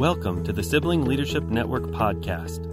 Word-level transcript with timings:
Welcome 0.00 0.42
to 0.44 0.52
the 0.54 0.62
Sibling 0.62 1.04
Leadership 1.04 1.44
Network 1.44 1.82
podcast. 1.88 2.64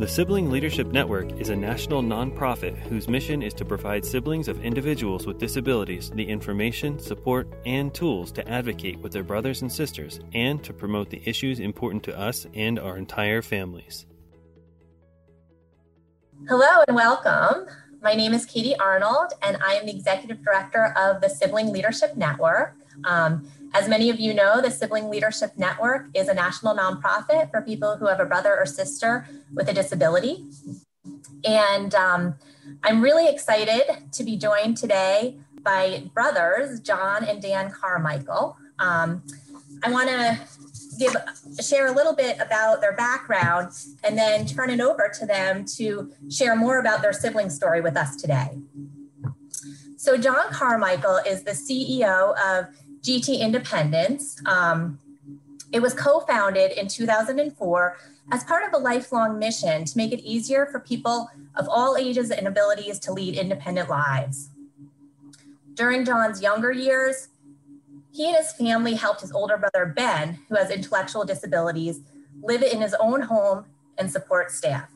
The 0.00 0.08
Sibling 0.08 0.50
Leadership 0.50 0.86
Network 0.86 1.30
is 1.38 1.50
a 1.50 1.56
national 1.56 2.00
nonprofit 2.02 2.74
whose 2.78 3.06
mission 3.06 3.42
is 3.42 3.52
to 3.52 3.66
provide 3.66 4.02
siblings 4.02 4.48
of 4.48 4.64
individuals 4.64 5.26
with 5.26 5.36
disabilities 5.36 6.10
the 6.10 6.26
information, 6.26 6.98
support, 6.98 7.52
and 7.66 7.92
tools 7.92 8.32
to 8.32 8.48
advocate 8.48 8.98
with 9.00 9.12
their 9.12 9.24
brothers 9.24 9.60
and 9.60 9.70
sisters 9.70 10.18
and 10.32 10.64
to 10.64 10.72
promote 10.72 11.10
the 11.10 11.20
issues 11.28 11.60
important 11.60 12.02
to 12.04 12.18
us 12.18 12.46
and 12.54 12.78
our 12.78 12.96
entire 12.96 13.42
families. 13.42 14.06
Hello 16.48 16.82
and 16.88 16.96
welcome. 16.96 17.66
My 18.00 18.14
name 18.14 18.32
is 18.32 18.46
Katie 18.46 18.76
Arnold, 18.78 19.34
and 19.42 19.58
I 19.62 19.74
am 19.74 19.84
the 19.84 19.92
Executive 19.92 20.42
Director 20.42 20.94
of 20.96 21.20
the 21.20 21.28
Sibling 21.28 21.74
Leadership 21.74 22.16
Network. 22.16 22.74
Um, 23.04 23.46
as 23.76 23.88
many 23.90 24.08
of 24.08 24.18
you 24.18 24.32
know, 24.32 24.62
the 24.62 24.70
Sibling 24.70 25.10
Leadership 25.10 25.52
Network 25.58 26.06
is 26.14 26.28
a 26.28 26.34
national 26.34 26.74
nonprofit 26.74 27.50
for 27.50 27.60
people 27.60 27.98
who 27.98 28.06
have 28.06 28.20
a 28.20 28.24
brother 28.24 28.56
or 28.56 28.64
sister 28.64 29.28
with 29.52 29.68
a 29.68 29.74
disability. 29.74 30.46
And 31.44 31.94
um, 31.94 32.36
I'm 32.82 33.02
really 33.02 33.28
excited 33.28 33.82
to 34.12 34.24
be 34.24 34.38
joined 34.38 34.78
today 34.78 35.36
by 35.62 36.10
brothers, 36.14 36.80
John 36.80 37.24
and 37.24 37.42
Dan 37.42 37.70
Carmichael. 37.70 38.56
Um, 38.78 39.22
I 39.84 39.90
want 39.90 40.08
to 40.08 40.40
give 40.98 41.14
share 41.62 41.88
a 41.88 41.92
little 41.92 42.14
bit 42.14 42.40
about 42.40 42.80
their 42.80 42.94
background 42.94 43.72
and 44.02 44.16
then 44.16 44.46
turn 44.46 44.70
it 44.70 44.80
over 44.80 45.12
to 45.18 45.26
them 45.26 45.66
to 45.76 46.10
share 46.30 46.56
more 46.56 46.80
about 46.80 47.02
their 47.02 47.12
sibling 47.12 47.50
story 47.50 47.82
with 47.82 47.98
us 47.98 48.16
today. 48.16 48.56
So 49.98 50.16
John 50.16 50.50
Carmichael 50.50 51.20
is 51.26 51.42
the 51.42 51.50
CEO 51.50 52.34
of 52.38 52.66
GT 53.06 53.38
Independence. 53.38 54.42
Um, 54.46 54.98
it 55.72 55.80
was 55.80 55.94
co 55.94 56.20
founded 56.20 56.72
in 56.72 56.88
2004 56.88 57.98
as 58.32 58.42
part 58.42 58.64
of 58.66 58.72
a 58.72 58.82
lifelong 58.82 59.38
mission 59.38 59.84
to 59.84 59.96
make 59.96 60.12
it 60.12 60.20
easier 60.22 60.66
for 60.66 60.80
people 60.80 61.30
of 61.54 61.68
all 61.68 61.96
ages 61.96 62.32
and 62.32 62.48
abilities 62.48 62.98
to 63.00 63.12
lead 63.12 63.36
independent 63.36 63.88
lives. 63.88 64.50
During 65.74 66.04
John's 66.04 66.42
younger 66.42 66.72
years, 66.72 67.28
he 68.10 68.26
and 68.26 68.36
his 68.36 68.52
family 68.52 68.94
helped 68.94 69.20
his 69.20 69.30
older 69.30 69.56
brother, 69.56 69.86
Ben, 69.86 70.40
who 70.48 70.56
has 70.56 70.70
intellectual 70.70 71.24
disabilities, 71.24 72.00
live 72.42 72.62
in 72.62 72.80
his 72.80 72.94
own 72.98 73.22
home 73.22 73.66
and 73.98 74.10
support 74.10 74.50
staff. 74.50 74.90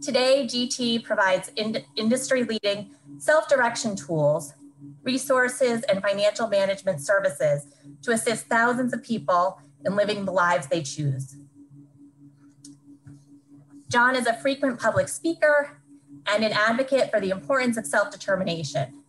Today, 0.00 0.46
GT 0.46 1.04
provides 1.04 1.52
ind- 1.54 1.84
industry 1.94 2.42
leading 2.42 2.90
self 3.18 3.48
direction 3.48 3.94
tools 3.94 4.54
resources, 5.02 5.82
and 5.84 6.02
financial 6.02 6.48
management 6.48 7.00
services 7.00 7.66
to 8.02 8.12
assist 8.12 8.46
thousands 8.46 8.92
of 8.92 9.02
people 9.02 9.60
in 9.84 9.96
living 9.96 10.24
the 10.24 10.32
lives 10.32 10.68
they 10.68 10.82
choose. 10.82 11.36
John 13.88 14.16
is 14.16 14.26
a 14.26 14.34
frequent 14.34 14.80
public 14.80 15.08
speaker 15.08 15.76
and 16.26 16.44
an 16.44 16.52
advocate 16.52 17.10
for 17.10 17.20
the 17.20 17.30
importance 17.30 17.76
of 17.76 17.86
self 17.86 18.10
determination. 18.10 19.02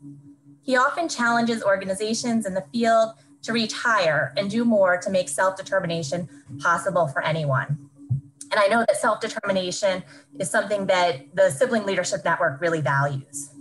He 0.62 0.76
often 0.76 1.08
challenges 1.08 1.64
organizations 1.64 2.46
in 2.46 2.54
the 2.54 2.66
field 2.74 3.14
to 3.44 3.54
reach 3.54 3.74
higher 3.74 4.34
and 4.36 4.50
do 4.50 4.66
more 4.66 4.98
to 4.98 5.10
make 5.10 5.30
self 5.30 5.56
determination 5.58 6.28
possible 6.60 7.08
for 7.08 7.24
anyone. 7.24 7.90
And 8.52 8.60
I 8.60 8.68
know 8.68 8.80
that 8.80 8.98
self 8.98 9.20
determination 9.20 10.04
is 10.40 10.50
something 10.50 10.88
that 10.88 11.34
the 11.34 11.50
Sibling 11.50 11.86
Leadership 11.86 12.26
Network 12.26 12.60
really 12.60 12.82
values. 12.82 13.53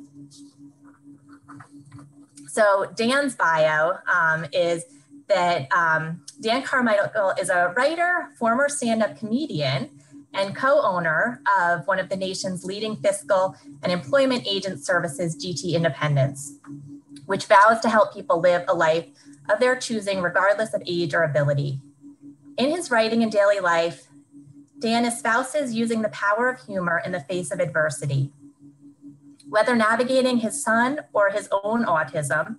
So 2.53 2.85
Dan's 2.95 3.35
bio 3.35 3.95
um, 4.15 4.45
is 4.53 4.85
that 5.27 5.73
um, 5.73 6.23
Dan 6.39 6.63
Carmichael 6.63 7.33
is 7.41 7.49
a 7.49 7.73
writer, 7.75 8.29
former 8.39 8.69
stand-up 8.69 9.19
comedian, 9.19 9.89
and 10.35 10.55
co-owner 10.55 11.41
of 11.59 11.87
one 11.87 11.99
of 11.99 12.11
the 12.11 12.17
nation's 12.17 12.63
leading 12.63 12.97
fiscal 12.97 13.57
and 13.83 13.91
employment 13.91 14.47
agent 14.47 14.85
services, 14.85 15.35
GT 15.35 15.73
Independence, 15.73 16.59
which 17.25 17.47
vows 17.47 17.81
to 17.81 17.89
help 17.89 18.13
people 18.13 18.39
live 18.39 18.65
a 18.69 18.75
life 18.75 19.07
of 19.49 19.59
their 19.59 19.75
choosing, 19.75 20.21
regardless 20.21 20.75
of 20.75 20.83
age 20.87 21.15
or 21.15 21.23
ability. 21.23 21.81
In 22.59 22.69
his 22.69 22.91
writing 22.91 23.23
and 23.23 23.33
daily 23.33 23.61
life, 23.61 24.09
Dan 24.79 25.07
espouses 25.07 25.73
using 25.73 26.03
the 26.03 26.11
power 26.11 26.51
of 26.51 26.61
humor 26.67 27.01
in 27.03 27.13
the 27.13 27.21
face 27.21 27.51
of 27.51 27.61
adversity 27.61 28.31
whether 29.53 29.77
navigating 29.77 30.39
his 30.39 30.65
son 30.65 30.99
or 31.13 31.29
his 31.29 31.47
own 31.63 31.85
autism, 31.85 32.57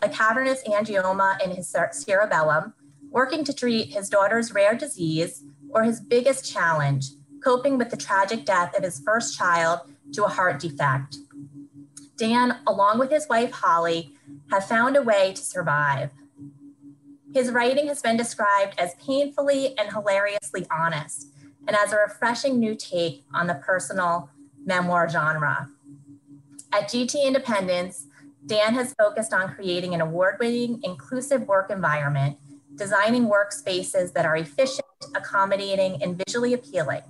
a 0.00 0.08
cavernous 0.08 0.62
angioma 0.62 1.42
in 1.42 1.50
his 1.50 1.74
cerebellum, 1.90 2.72
working 3.10 3.42
to 3.42 3.52
treat 3.52 3.92
his 3.92 4.08
daughter's 4.08 4.54
rare 4.54 4.76
disease, 4.76 5.42
or 5.70 5.82
his 5.82 5.98
biggest 5.98 6.48
challenge, 6.48 7.06
coping 7.42 7.76
with 7.76 7.90
the 7.90 7.96
tragic 7.96 8.44
death 8.44 8.78
of 8.78 8.84
his 8.84 9.00
first 9.00 9.36
child 9.36 9.80
to 10.12 10.22
a 10.22 10.28
heart 10.28 10.60
defect. 10.60 11.16
Dan, 12.16 12.58
along 12.64 13.00
with 13.00 13.10
his 13.10 13.26
wife 13.28 13.50
Holly, 13.50 14.12
have 14.52 14.68
found 14.68 14.96
a 14.96 15.02
way 15.02 15.32
to 15.32 15.42
survive. 15.42 16.10
His 17.34 17.50
writing 17.50 17.88
has 17.88 18.00
been 18.00 18.16
described 18.16 18.78
as 18.78 18.94
painfully 19.04 19.76
and 19.76 19.92
hilariously 19.92 20.64
honest, 20.70 21.26
and 21.66 21.76
as 21.76 21.92
a 21.92 21.96
refreshing 21.96 22.60
new 22.60 22.76
take 22.76 23.24
on 23.34 23.48
the 23.48 23.54
personal 23.54 24.30
memoir 24.64 25.08
genre. 25.08 25.70
At 26.76 26.90
GT 26.90 27.24
Independence, 27.24 28.06
Dan 28.44 28.74
has 28.74 28.92
focused 28.98 29.32
on 29.32 29.54
creating 29.54 29.94
an 29.94 30.02
award 30.02 30.36
winning, 30.38 30.78
inclusive 30.82 31.48
work 31.48 31.70
environment, 31.70 32.36
designing 32.74 33.30
workspaces 33.30 34.12
that 34.12 34.26
are 34.26 34.36
efficient, 34.36 34.86
accommodating, 35.14 36.02
and 36.02 36.22
visually 36.22 36.52
appealing. 36.52 37.00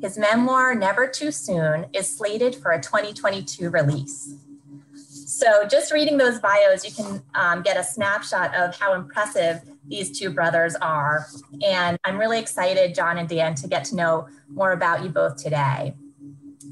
His 0.00 0.16
memoir, 0.16 0.76
Never 0.76 1.08
Too 1.08 1.32
Soon, 1.32 1.86
is 1.92 2.16
slated 2.16 2.54
for 2.54 2.70
a 2.70 2.80
2022 2.80 3.68
release. 3.70 4.36
So, 4.94 5.66
just 5.66 5.90
reading 5.90 6.16
those 6.16 6.38
bios, 6.38 6.84
you 6.84 6.92
can 6.92 7.20
um, 7.34 7.62
get 7.62 7.76
a 7.76 7.82
snapshot 7.82 8.54
of 8.54 8.78
how 8.78 8.94
impressive 8.94 9.62
these 9.88 10.16
two 10.16 10.30
brothers 10.30 10.76
are. 10.76 11.26
And 11.66 11.98
I'm 12.04 12.18
really 12.18 12.38
excited, 12.38 12.94
John 12.94 13.18
and 13.18 13.28
Dan, 13.28 13.56
to 13.56 13.66
get 13.66 13.84
to 13.86 13.96
know 13.96 14.28
more 14.48 14.70
about 14.70 15.02
you 15.02 15.08
both 15.08 15.42
today. 15.42 15.96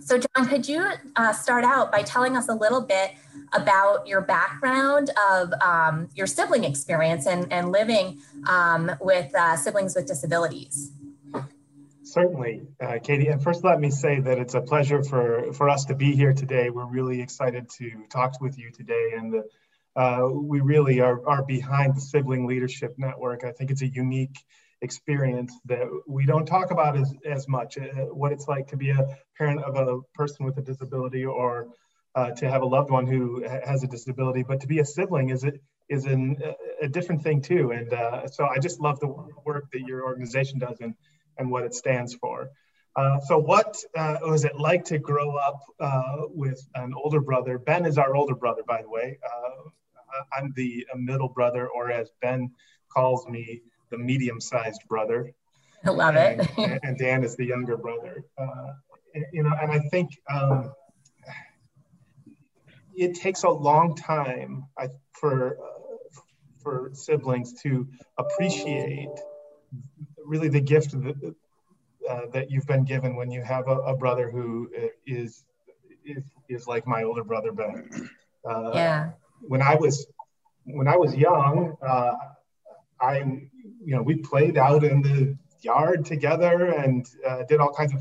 So, 0.07 0.19
John, 0.19 0.47
could 0.47 0.69
you 0.69 0.89
uh, 1.17 1.33
start 1.33 1.65
out 1.65 1.91
by 1.91 2.03
telling 2.03 2.37
us 2.37 2.49
a 2.49 2.55
little 2.55 2.81
bit 2.81 3.17
about 3.53 4.07
your 4.07 4.21
background 4.21 5.11
of 5.33 5.53
um, 5.55 6.09
your 6.15 6.29
sibling 6.29 6.63
experience 6.63 7.27
and, 7.27 7.53
and 7.53 7.73
living 7.73 8.21
um, 8.47 8.93
with 9.01 9.35
uh, 9.35 9.57
siblings 9.57 9.97
with 9.97 10.07
disabilities? 10.07 10.93
Certainly, 12.05 12.63
uh, 12.81 12.99
Katie. 13.03 13.27
And 13.27 13.43
first, 13.43 13.65
let 13.65 13.81
me 13.81 13.91
say 13.91 14.21
that 14.21 14.39
it's 14.39 14.55
a 14.55 14.61
pleasure 14.61 15.03
for, 15.03 15.53
for 15.53 15.69
us 15.69 15.85
to 15.87 15.97
be 15.97 16.15
here 16.15 16.33
today. 16.33 16.71
We're 16.71 16.87
really 16.87 17.21
excited 17.21 17.69
to 17.79 17.91
talk 18.09 18.41
with 18.41 18.57
you 18.57 18.71
today. 18.71 19.15
And 19.17 19.43
uh, 19.97 20.29
we 20.33 20.61
really 20.61 21.01
are, 21.01 21.27
are 21.29 21.43
behind 21.45 21.97
the 21.97 22.01
Sibling 22.01 22.47
Leadership 22.47 22.95
Network. 22.97 23.43
I 23.43 23.51
think 23.51 23.73
it's 23.73 23.83
a 23.83 23.89
unique 23.89 24.39
experience 24.83 25.59
that 25.65 25.87
we 26.07 26.27
don't 26.27 26.47
talk 26.47 26.71
about 26.71 26.97
as, 26.97 27.13
as 27.25 27.49
much 27.49 27.79
uh, 27.79 27.85
what 28.13 28.33
it's 28.33 28.47
like 28.47 28.67
to 28.69 28.77
be 28.77 28.91
a 28.91 29.17
parent 29.37 29.63
of 29.63 29.77
a 29.77 30.01
person 30.15 30.45
with 30.45 30.57
a 30.59 30.63
disability 30.63 31.25
or 31.25 31.69
uh, 32.15 32.31
to 32.31 32.49
have 32.49 32.63
a 32.63 32.67
loved 32.67 32.91
one 32.91 33.07
who 33.07 33.43
has 33.43 33.83
a 33.83 33.87
disability 33.87 34.43
but 34.43 34.61
to 34.61 34.67
be 34.67 34.79
a 34.79 34.85
sibling 34.85 35.31
is 35.31 35.45
it 35.45 35.61
is 35.89 36.05
an, 36.05 36.37
a 36.83 36.89
different 36.89 37.23
thing 37.23 37.41
too. 37.41 37.71
And 37.71 37.93
uh, 37.93 38.27
so 38.27 38.47
i 38.47 38.59
just 38.59 38.81
love 38.81 38.99
the 39.01 39.09
work 39.45 39.67
that 39.73 39.83
your 39.83 40.03
organization 40.03 40.59
does 40.59 40.79
and, 40.81 40.95
and 41.39 41.51
what 41.51 41.65
it 41.65 41.75
stands 41.75 42.15
for. 42.15 42.51
Uh, 42.97 43.21
so 43.21 43.39
what 43.39 43.77
uh, 43.97 44.17
was 44.23 44.45
it 44.45 44.57
like 44.57 44.85
to 44.87 44.99
grow 44.99 45.37
up 45.37 45.61
uh, 45.79 46.23
with 46.29 46.67
an 46.75 46.93
older 46.97 47.21
brother? 47.21 47.59
Ben 47.59 47.85
is 47.85 47.99
our 47.99 48.17
older 48.17 48.35
brother 48.35 48.63
by 48.67 48.83
the 48.83 48.89
way. 48.89 49.19
I'm 50.33 50.53
the 50.57 50.87
middle 50.95 51.29
brother 51.29 51.69
or 51.69 51.91
as 51.91 52.11
ben 52.23 52.51
calls 52.89 53.27
me 53.29 53.61
the 53.91 53.99
medium-sized 53.99 54.83
brother. 54.89 55.33
I 55.85 55.91
love 55.91 56.17
and, 56.17 56.41
it. 56.41 56.81
and 56.83 56.99
Dan 56.99 57.25
is 57.25 57.37
the 57.37 57.45
younger 57.45 57.77
brother. 57.77 58.25
Uh, 58.39 58.73
you 59.33 59.43
know, 59.43 59.53
and 59.61 59.73
I 59.73 59.79
think 59.91 60.11
um, 60.31 60.73
it 62.95 63.15
takes 63.15 63.45
a 63.45 63.51
long 63.51 63.95
time 63.95 64.67
I, 64.79 64.89
for 65.13 65.59
uh, 65.59 66.19
for 66.63 66.91
siblings 66.93 67.53
to 67.63 67.87
appreciate 68.19 69.09
really 70.25 70.49
the 70.49 70.61
gift 70.61 70.91
that, 70.91 71.35
uh, 72.11 72.21
that 72.33 72.51
you've 72.51 72.67
been 72.67 72.85
given 72.85 73.15
when 73.15 73.31
you 73.31 73.43
have 73.43 73.69
a, 73.69 73.79
a, 73.83 73.97
brother 73.97 74.31
who 74.31 74.69
is 75.07 75.45
is 76.05 76.25
is 76.49 76.67
like 76.67 76.87
my 76.87 77.05
older 77.05 77.23
brother 77.23 77.53
Ben. 77.53 77.89
Uh, 78.45 78.71
yeah. 78.75 79.11
When 79.43 79.63
I 79.63 79.77
was 79.77 80.07
when 80.65 80.89
I 80.89 80.97
was 80.97 81.15
young, 81.15 81.77
uh, 81.87 82.15
I 83.01 83.23
you 83.87 83.95
know, 83.95 84.03
we 84.11 84.15
played 84.33 84.57
out 84.59 84.83
in 84.93 84.99
the 85.09 85.19
yard 85.63 86.05
together 86.05 86.59
and 86.83 87.07
uh, 87.29 87.43
did 87.51 87.59
all 87.61 87.73
kinds 87.81 87.95
of 87.95 88.01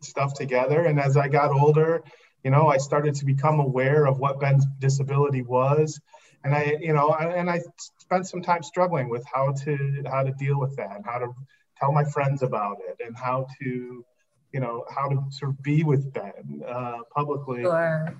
stuff 0.00 0.30
together. 0.42 0.80
And 0.88 0.96
as 0.98 1.14
I 1.24 1.28
got 1.28 1.50
older, 1.62 2.02
you 2.44 2.50
know, 2.50 2.64
I 2.76 2.78
started 2.78 3.14
to 3.16 3.24
become 3.24 3.58
aware 3.68 4.02
of 4.10 4.18
what 4.18 4.40
Ben's 4.40 4.64
disability 4.86 5.42
was. 5.42 6.00
and 6.46 6.54
I, 6.54 6.76
you 6.80 6.92
know, 6.92 7.12
and 7.14 7.50
I 7.50 7.60
spent 7.98 8.28
some 8.28 8.40
time 8.40 8.62
struggling 8.62 9.08
with 9.08 9.24
how 9.32 9.52
to 9.64 10.02
how 10.08 10.22
to 10.22 10.32
deal 10.32 10.58
with 10.60 10.76
that, 10.76 10.94
and 10.96 11.04
how 11.04 11.18
to 11.18 11.34
tell 11.76 11.92
my 11.92 12.04
friends 12.04 12.42
about 12.42 12.78
it, 12.88 13.04
and 13.04 13.16
how 13.16 13.46
to, 13.60 14.04
you 14.52 14.60
know, 14.60 14.84
how 14.88 15.08
to 15.08 15.24
sort 15.30 15.50
of 15.50 15.62
be 15.62 15.82
with 15.82 16.12
Ben 16.12 16.62
uh, 16.66 16.98
publicly. 17.14 17.62
Sure. 17.62 18.14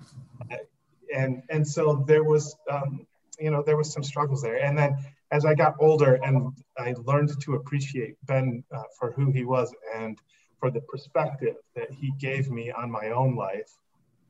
And 1.15 1.43
and 1.51 1.67
so 1.67 2.05
there 2.07 2.25
was, 2.25 2.57
um, 2.69 3.07
you 3.39 3.51
know, 3.53 3.63
there 3.63 3.77
was 3.77 3.93
some 3.93 4.03
struggles 4.03 4.43
there, 4.43 4.61
and 4.63 4.77
then 4.77 4.97
as 5.32 5.44
I 5.44 5.55
got 5.55 5.75
older 5.81 6.14
and 6.14 6.52
I 6.78 6.94
learned 7.05 7.40
to 7.40 7.55
appreciate 7.55 8.14
Ben 8.25 8.62
uh, 8.73 8.82
for 8.99 9.12
who 9.12 9.32
he 9.32 9.44
was 9.44 9.75
and 9.94 10.19
for 10.61 10.70
the 10.70 10.81
perspective 10.82 11.56
that 11.75 11.90
he 11.90 12.12
gave 12.19 12.50
me 12.50 12.70
on 12.70 12.90
my 12.90 13.11
own 13.11 13.37
life, 13.37 13.70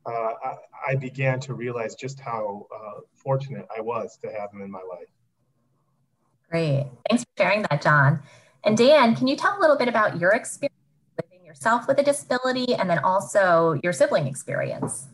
uh, 0.06 0.32
I, 0.44 0.54
I, 0.88 0.94
began 0.94 1.40
to 1.40 1.54
realize 1.54 1.96
just 1.96 2.20
how 2.20 2.66
uh, 2.74 3.00
fortunate 3.14 3.66
I 3.76 3.80
was 3.80 4.18
to 4.22 4.30
have 4.30 4.52
him 4.52 4.62
in 4.62 4.70
my 4.70 4.82
life. 4.88 5.08
Great. 6.48 6.86
Thanks 7.08 7.24
for 7.24 7.42
sharing 7.42 7.62
that, 7.62 7.82
John. 7.82 8.20
And 8.64 8.76
Dan, 8.76 9.16
can 9.16 9.26
you 9.26 9.36
tell 9.36 9.58
a 9.58 9.60
little 9.60 9.76
bit 9.76 9.88
about 9.88 10.20
your 10.20 10.30
experience 10.30 10.74
living 11.20 11.44
yourself 11.44 11.88
with 11.88 11.98
a 11.98 12.04
disability 12.04 12.74
and 12.74 12.88
then 12.88 13.00
also 13.00 13.78
your 13.82 13.92
sibling 13.92 14.28
experience? 14.28 15.08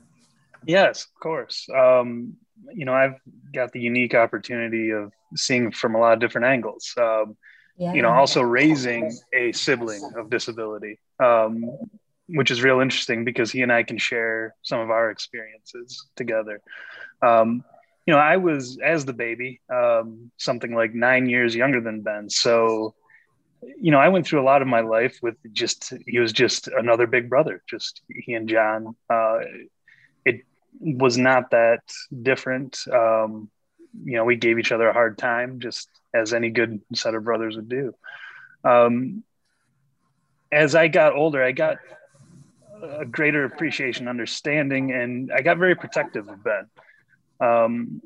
Yes, 0.67 1.05
of 1.05 1.21
course. 1.21 1.69
Um, 1.75 2.37
you 2.75 2.85
know, 2.85 2.95
I've 2.95 3.17
got 3.53 3.73
the 3.73 3.81
unique 3.81 4.15
opportunity 4.15 4.91
of 4.91 5.13
seeing 5.35 5.71
from 5.73 5.95
a 5.95 5.99
lot 5.99 6.15
of 6.15 6.21
different 6.21 6.47
angles. 6.47 6.95
Um, 6.97 7.37
yeah. 7.79 7.95
You 7.95 8.03
know, 8.03 8.11
also 8.11 8.43
raising 8.43 9.13
a 9.33 9.53
sibling 9.53 10.13
of 10.17 10.31
disability, 10.31 11.01
um, 11.23 11.65
which 12.29 12.51
is 12.51 12.63
real 12.63 12.81
interesting 12.81 13.25
because 13.25 13.51
he 13.51 13.63
and 13.63 13.73
I 13.73 13.83
can 13.83 13.99
share 13.99 14.55
some 14.63 14.81
of 14.81 14.91
our 14.91 15.11
experiences 15.11 16.07
together. 16.15 16.61
Um, 17.23 17.65
you 18.07 18.13
know, 18.13 18.21
I 18.21 18.37
was 18.37 18.79
as 18.83 19.05
the 19.05 19.13
baby, 19.13 19.61
um, 19.73 20.31
something 20.37 20.75
like 20.75 20.93
nine 20.93 21.29
years 21.29 21.57
younger 21.57 21.81
than 21.81 22.03
Ben, 22.03 22.29
so 22.29 22.95
you 23.79 23.91
know, 23.91 23.99
I 23.99 24.09
went 24.09 24.27
through 24.27 24.41
a 24.41 24.45
lot 24.45 24.63
of 24.63 24.69
my 24.69 24.81
life 24.81 25.19
with 25.23 25.37
just 25.53 25.93
he 26.07 26.19
was 26.19 26.33
just 26.33 26.69
another 26.69 27.07
big 27.07 27.29
brother, 27.29 27.63
just 27.69 28.03
he 28.09 28.35
and 28.35 28.49
John. 28.49 28.97
Uh, 29.09 29.41
was 30.81 31.19
not 31.19 31.51
that 31.51 31.81
different. 32.23 32.79
Um, 32.91 33.51
you 34.05 34.17
know, 34.17 34.25
we 34.25 34.37
gave 34.37 34.59
each 34.59 34.73
other 34.73 34.89
a 34.89 34.93
hard 34.93 35.19
time, 35.19 35.61
just 35.61 35.89
as 36.15 36.33
any 36.33 36.51
good 36.51 36.81
set 36.95 37.15
of 37.15 37.25
brothers 37.25 37.57
would 37.57 37.69
do. 37.69 37.95
Um, 38.65 39.25
as 40.51 40.75
I 40.75 40.89
got 40.89 41.15
older, 41.15 41.43
I 41.43 41.53
got 41.53 41.79
a 42.83 43.05
greater 43.05 43.45
appreciation, 43.45 44.09
understanding, 44.09 44.93
and 44.93 45.33
I 45.33 45.43
got 45.43 45.59
very 45.59 45.75
protective 45.75 46.29
of 46.29 46.43
Ben. 46.43 46.67
Um, 47.41 48.03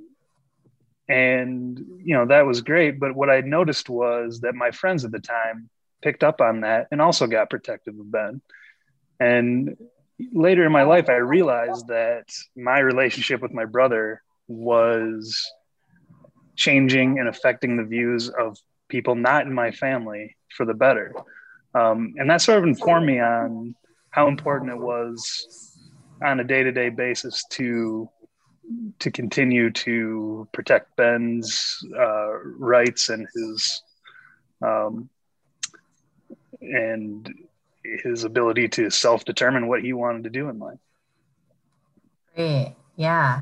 and 1.09 1.79
you 2.03 2.15
know 2.15 2.27
that 2.27 2.47
was 2.47 2.63
great. 2.63 2.99
But 2.99 3.15
what 3.15 3.31
I 3.31 3.41
noticed 3.41 3.89
was 3.89 4.41
that 4.41 4.55
my 4.55 4.71
friends 4.71 5.05
at 5.05 5.13
the 5.13 5.21
time 5.21 5.69
picked 6.03 6.25
up 6.25 6.41
on 6.41 6.61
that 6.61 6.89
and 6.91 7.01
also 7.01 7.27
got 7.27 7.51
protective 7.51 7.99
of 7.99 8.11
Ben. 8.11 8.41
And 9.19 9.77
later 10.33 10.65
in 10.65 10.73
my 10.73 10.83
life, 10.83 11.09
I 11.09 11.17
realized 11.17 11.89
that 11.89 12.29
my 12.57 12.79
relationship 12.79 13.43
with 13.43 13.53
my 13.53 13.65
brother 13.65 14.23
was 14.49 15.45
changing 16.57 17.19
and 17.19 17.29
affecting 17.29 17.77
the 17.77 17.85
views 17.85 18.29
of 18.29 18.57
people 18.89 19.15
not 19.15 19.47
in 19.47 19.53
my 19.53 19.71
family 19.71 20.37
for 20.57 20.65
the 20.65 20.75
better. 20.75 21.13
Um, 21.75 22.15
and 22.17 22.31
that 22.31 22.41
sort 22.41 22.59
of 22.59 22.65
informed 22.65 23.07
me 23.07 23.21
on 23.21 23.75
how 24.11 24.29
important 24.29 24.71
it 24.71 24.79
was 24.79 25.77
on 26.25 26.41
a 26.41 26.45
day-to-day 26.45 26.91
basis 26.91 27.45
to 27.51 28.09
to 28.99 29.13
continue 29.13 29.71
to 29.71 30.49
protect 30.53 30.97
Ben's 30.97 31.79
uh, 31.97 32.33
rights 32.59 33.11
and 33.11 33.25
his 33.33 33.83
um, 34.61 35.09
and 36.61 37.33
his 38.03 38.25
ability 38.25 38.69
to 38.69 38.91
self-determine 38.91 39.69
what 39.69 39.83
he 39.83 39.93
wanted 39.93 40.25
to 40.25 40.31
do 40.31 40.49
in 40.49 40.59
life. 40.59 40.79
Great, 42.35 42.75
yeah. 42.97 43.41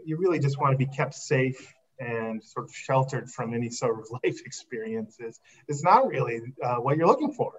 you 0.04 0.18
really 0.18 0.40
just 0.40 0.60
want 0.60 0.72
to 0.72 0.78
be 0.78 0.88
kept 0.88 1.14
safe 1.14 1.76
and 2.02 2.44
sort 2.44 2.66
of 2.66 2.76
sheltered 2.76 3.30
from 3.30 3.54
any 3.54 3.70
sort 3.70 4.00
of 4.00 4.08
life 4.24 4.42
experiences 4.46 5.40
is 5.68 5.84
not 5.84 6.08
really 6.08 6.42
uh, 6.64 6.76
what 6.76 6.98
you're 6.98 7.08
looking 7.08 7.32
for 7.32 7.54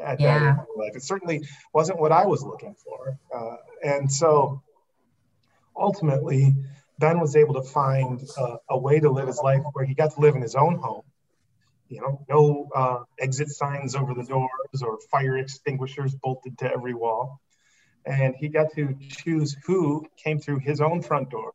at 0.00 0.20
yeah. 0.20 0.38
that 0.38 0.66
in 0.74 0.80
life. 0.80 0.92
It 0.94 1.02
certainly 1.02 1.46
wasn't 1.72 2.00
what 2.00 2.12
I 2.12 2.26
was 2.26 2.42
looking 2.42 2.74
for. 2.74 3.18
Uh, 3.34 3.56
and 3.82 4.12
so 4.12 4.62
ultimately, 5.76 6.54
Ben 6.98 7.20
was 7.20 7.36
able 7.36 7.54
to 7.54 7.62
find 7.62 8.22
uh, 8.36 8.56
a 8.68 8.78
way 8.78 9.00
to 9.00 9.10
live 9.10 9.26
his 9.26 9.40
life 9.42 9.62
where 9.72 9.84
he 9.84 9.94
got 9.94 10.12
to 10.14 10.20
live 10.20 10.36
in 10.36 10.42
his 10.42 10.54
own 10.54 10.76
home. 10.76 11.02
You 11.88 12.00
know, 12.00 12.24
no 12.28 12.68
uh, 12.74 12.98
exit 13.18 13.48
signs 13.48 13.94
over 13.94 14.14
the 14.14 14.24
doors 14.24 14.82
or 14.82 14.98
fire 15.10 15.36
extinguishers 15.36 16.14
bolted 16.14 16.58
to 16.58 16.72
every 16.72 16.94
wall. 16.94 17.40
And 18.06 18.34
he 18.36 18.48
got 18.48 18.72
to 18.74 18.96
choose 19.10 19.56
who 19.66 20.06
came 20.22 20.38
through 20.38 20.58
his 20.58 20.80
own 20.80 21.02
front 21.02 21.30
door 21.30 21.52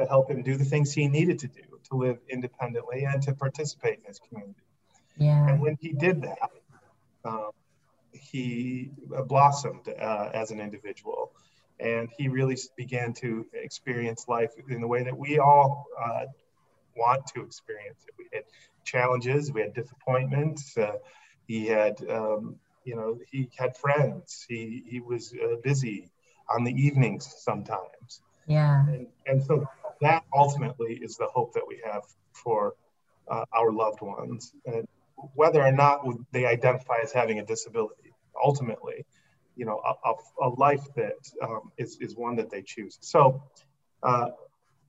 to 0.00 0.06
help 0.06 0.30
him 0.30 0.42
do 0.42 0.56
the 0.56 0.64
things 0.64 0.92
he 0.92 1.08
needed 1.08 1.38
to 1.40 1.48
do 1.48 1.62
to 1.90 1.96
live 1.96 2.18
independently 2.28 3.04
and 3.04 3.22
to 3.22 3.34
participate 3.34 3.98
in 3.98 4.04
his 4.04 4.18
community. 4.18 4.60
Yeah. 5.16 5.48
And 5.48 5.60
when 5.60 5.76
he 5.80 5.92
did 5.92 6.22
that, 6.22 6.50
um, 7.24 7.50
he 8.12 8.90
blossomed 9.26 9.88
uh, 9.88 10.30
as 10.32 10.50
an 10.50 10.60
individual 10.60 11.32
and 11.78 12.08
he 12.16 12.28
really 12.28 12.56
began 12.76 13.12
to 13.14 13.46
experience 13.54 14.26
life 14.28 14.52
in 14.68 14.80
the 14.80 14.86
way 14.86 15.02
that 15.02 15.16
we 15.16 15.38
all 15.38 15.86
uh, 16.02 16.26
want 16.96 17.26
to 17.34 17.42
experience 17.42 18.04
it. 18.06 18.14
We 18.18 18.28
had 18.32 18.44
challenges, 18.84 19.52
we 19.52 19.62
had 19.62 19.74
disappointments. 19.74 20.76
Uh, 20.76 20.96
he 21.46 21.66
had, 21.66 21.96
um, 22.08 22.56
you 22.84 22.96
know, 22.96 23.18
he 23.30 23.48
had 23.56 23.76
friends. 23.76 24.44
He 24.48 24.84
he 24.86 25.00
was 25.00 25.32
uh, 25.32 25.56
busy 25.62 26.10
on 26.54 26.64
the 26.64 26.72
evenings 26.72 27.34
sometimes. 27.38 28.20
Yeah. 28.46 28.86
And, 28.88 29.06
and 29.26 29.42
so 29.42 29.66
that 30.00 30.24
ultimately 30.34 30.94
is 31.02 31.16
the 31.16 31.26
hope 31.26 31.54
that 31.54 31.66
we 31.66 31.80
have 31.84 32.02
for 32.32 32.74
uh, 33.28 33.44
our 33.52 33.72
loved 33.72 34.00
ones. 34.00 34.52
And 34.66 34.86
whether 35.34 35.62
or 35.62 35.72
not 35.72 36.06
they 36.32 36.46
identify 36.46 36.98
as 37.02 37.12
having 37.12 37.38
a 37.38 37.44
disability. 37.44 38.12
Ultimately, 38.42 39.04
you 39.56 39.66
know, 39.66 39.80
a, 39.84 40.08
a, 40.08 40.48
a 40.48 40.50
life 40.50 40.84
that 40.96 41.18
um, 41.42 41.72
is 41.76 41.98
is 42.00 42.16
one 42.16 42.36
that 42.36 42.50
they 42.50 42.62
choose. 42.62 42.96
So, 43.00 43.42
uh, 44.02 44.28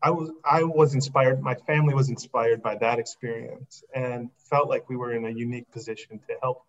I 0.02 0.12
was 0.12 0.32
I 0.46 0.64
was 0.64 0.94
inspired. 0.94 1.42
My 1.42 1.56
family 1.56 1.94
was 1.94 2.10
inspired 2.10 2.62
by 2.62 2.76
that 2.76 3.00
experience, 3.00 3.84
and 3.94 4.30
felt 4.50 4.70
like 4.70 4.90
we 4.90 4.96
were 4.96 5.14
in 5.14 5.26
a 5.26 5.30
unique 5.30 5.70
position 5.72 6.20
to 6.28 6.36
help 6.42 6.64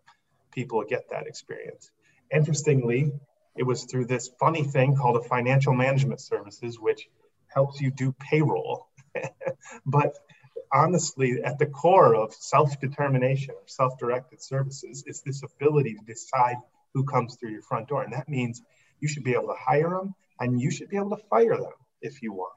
people 0.51 0.85
get 0.85 1.11
that 1.11 1.27
experience. 1.27 1.91
Interestingly, 2.31 3.13
it 3.57 3.63
was 3.63 3.85
through 3.85 4.07
this 4.07 4.31
funny 4.41 4.65
thing 4.65 4.97
called 4.97 5.17
a 5.17 5.29
financial 5.29 5.73
management 5.73 6.21
services, 6.21 6.81
which 6.81 7.09
helps 7.55 7.81
you 7.81 7.91
do 7.91 8.13
payroll. 8.13 8.89
but 9.87 10.17
honestly, 10.73 11.43
at 11.45 11.59
the 11.59 11.67
core 11.67 12.15
of 12.15 12.33
self 12.33 12.81
determination 12.81 13.55
or 13.55 13.63
self 13.67 13.99
directed 13.99 14.43
services 14.43 15.05
is 15.07 15.23
this 15.23 15.43
ability 15.43 15.95
to 15.95 16.05
decide 16.05 16.57
who 16.95 17.05
comes 17.05 17.37
through 17.37 17.51
your 17.51 17.63
front 17.63 17.89
door. 17.89 18.03
And 18.03 18.13
that 18.13 18.29
means 18.29 18.63
you 19.01 19.09
should 19.09 19.25
be 19.25 19.33
able 19.33 19.49
to 19.49 19.57
hire 19.59 19.91
them 19.91 20.15
and 20.41 20.61
you 20.61 20.71
should 20.71 20.89
be 20.89 20.97
able 20.97 21.11
to 21.11 21.23
fire 21.31 21.57
them 21.57 21.73
if 22.01 22.23
you 22.23 22.33
want. 22.33 22.53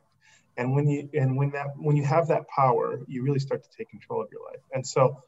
And 0.57 0.73
when 0.73 0.87
you 0.87 1.09
and 1.13 1.35
when 1.35 1.51
that 1.51 1.67
when 1.75 1.97
you 1.97 2.05
have 2.05 2.27
that 2.29 2.47
power, 2.47 3.01
you 3.07 3.23
really 3.23 3.39
start 3.39 3.63
to 3.63 3.69
take 3.77 3.89
control 3.89 4.21
of 4.21 4.29
your 4.31 4.41
life. 4.45 4.61
And 4.73 4.87
so 4.87 5.21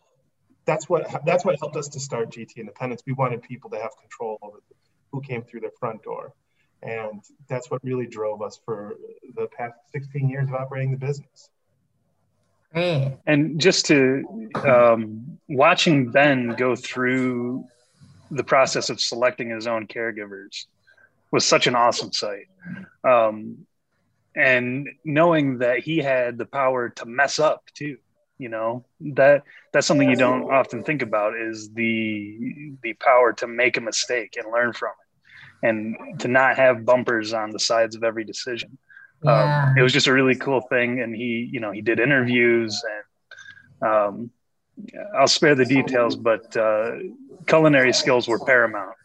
that's 0.65 0.88
what 0.88 1.25
that's 1.25 1.43
what 1.43 1.59
helped 1.59 1.75
us 1.75 1.89
to 1.89 2.00
start 2.00 2.31
GT 2.31 2.57
Independence. 2.57 3.01
We 3.05 3.13
wanted 3.13 3.41
people 3.41 3.69
to 3.71 3.77
have 3.77 3.91
control 4.00 4.38
over 4.41 4.59
who 5.12 5.21
came 5.21 5.43
through 5.43 5.62
their 5.62 5.71
front 5.79 6.03
door. 6.03 6.33
And 6.84 7.24
that's 7.48 7.72
what 7.72 7.84
really 7.84 8.07
drove 8.07 8.41
us 8.41 8.60
for 8.63 8.96
the 9.36 9.48
past 9.48 9.75
16 9.91 10.29
years 10.29 10.48
of 10.48 10.55
operating 10.55 10.91
the 10.91 10.98
business. 10.98 11.50
Great. 12.74 13.17
And 13.25 13.60
just 13.60 13.86
to 13.88 14.50
um, 14.55 15.39
watching 15.48 16.12
Ben 16.12 16.55
go 16.57 16.75
through 16.75 17.65
the 18.29 18.43
process 18.43 18.89
of 18.89 19.00
selecting 19.00 19.50
his 19.50 19.67
own 19.67 19.88
caregivers 19.88 20.65
was 21.31 21.46
such 21.46 21.67
an 21.67 21.75
awesome 21.75 22.12
sight. 22.12 22.48
Um, 23.03 23.65
and 24.36 24.88
knowing 25.03 25.60
that 25.60 25.79
he 25.79 25.98
had 25.98 26.38
the 26.38 26.46
power 26.46 26.89
to 26.89 27.05
mess 27.05 27.39
up 27.39 27.63
too, 27.74 27.98
you 28.38 28.50
know, 28.50 28.86
that 29.01 29.43
that's 29.74 29.88
something 29.88 30.10
you 30.10 30.15
don't 30.15 30.43
often 30.53 30.84
think 30.84 31.01
about 31.01 31.36
is 31.36 31.72
the 31.72 32.75
the 32.84 32.93
power 32.93 33.34
to 33.34 33.48
make 33.48 33.77
a 33.77 33.81
mistake 33.81 34.36
and 34.38 34.51
learn 34.51 34.74
from 34.74 34.91
it 34.91 35.06
and 35.63 36.19
to 36.19 36.27
not 36.27 36.57
have 36.57 36.85
bumpers 36.85 37.33
on 37.33 37.51
the 37.51 37.59
sides 37.59 37.95
of 37.95 38.03
every 38.03 38.23
decision. 38.23 38.77
Um, 39.25 39.33
yeah. 39.33 39.67
Um, 39.69 39.77
it 39.77 39.81
was 39.81 39.93
just 39.93 40.07
a 40.07 40.13
really 40.13 40.35
cool 40.35 40.61
thing. 40.61 41.01
And 41.01 41.15
he, 41.15 41.49
you 41.51 41.59
know, 41.59 41.71
he 41.71 41.81
did 41.81 41.99
interviews 41.99 42.81
and 43.81 43.89
um, 43.89 44.31
I'll 45.17 45.27
spare 45.27 45.55
the 45.55 45.65
details, 45.65 46.15
but 46.15 46.55
uh, 46.55 46.97
culinary 47.47 47.93
skills 47.93 48.27
were 48.27 48.39
paramount. 48.39 48.95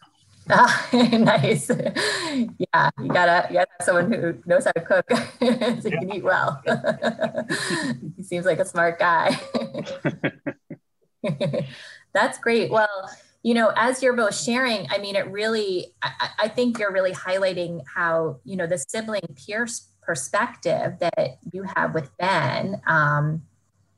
Ah, 0.49 0.89
nice. 0.93 1.69
Yeah, 1.69 2.89
you 2.99 3.07
gotta 3.07 3.47
you 3.49 3.53
gotta 3.53 3.57
have 3.57 3.67
someone 3.81 4.11
who 4.11 4.35
knows 4.45 4.65
how 4.65 4.71
to 4.71 4.81
cook 4.81 5.09
so 5.81 5.89
you 5.89 5.97
can 5.97 6.13
eat 6.13 6.23
well. 6.23 6.61
he 8.17 8.23
seems 8.23 8.45
like 8.45 8.59
a 8.59 8.65
smart 8.65 8.99
guy. 8.99 9.39
That's 12.13 12.37
great. 12.39 12.69
Well, 12.69 13.09
you 13.43 13.53
know, 13.53 13.71
as 13.75 14.01
you're 14.01 14.15
both 14.15 14.35
sharing, 14.35 14.87
I 14.89 14.97
mean, 14.97 15.15
it 15.15 15.27
really, 15.29 15.93
I, 16.01 16.29
I 16.39 16.47
think 16.47 16.79
you're 16.79 16.91
really 16.91 17.11
highlighting 17.11 17.81
how, 17.93 18.39
you 18.45 18.55
know, 18.55 18.65
the 18.65 18.77
sibling 18.77 19.35
peer 19.35 19.67
perspective 20.01 20.93
that 20.99 21.37
you 21.51 21.63
have 21.63 21.93
with 21.93 22.09
Ben 22.17 22.81
um, 22.87 23.43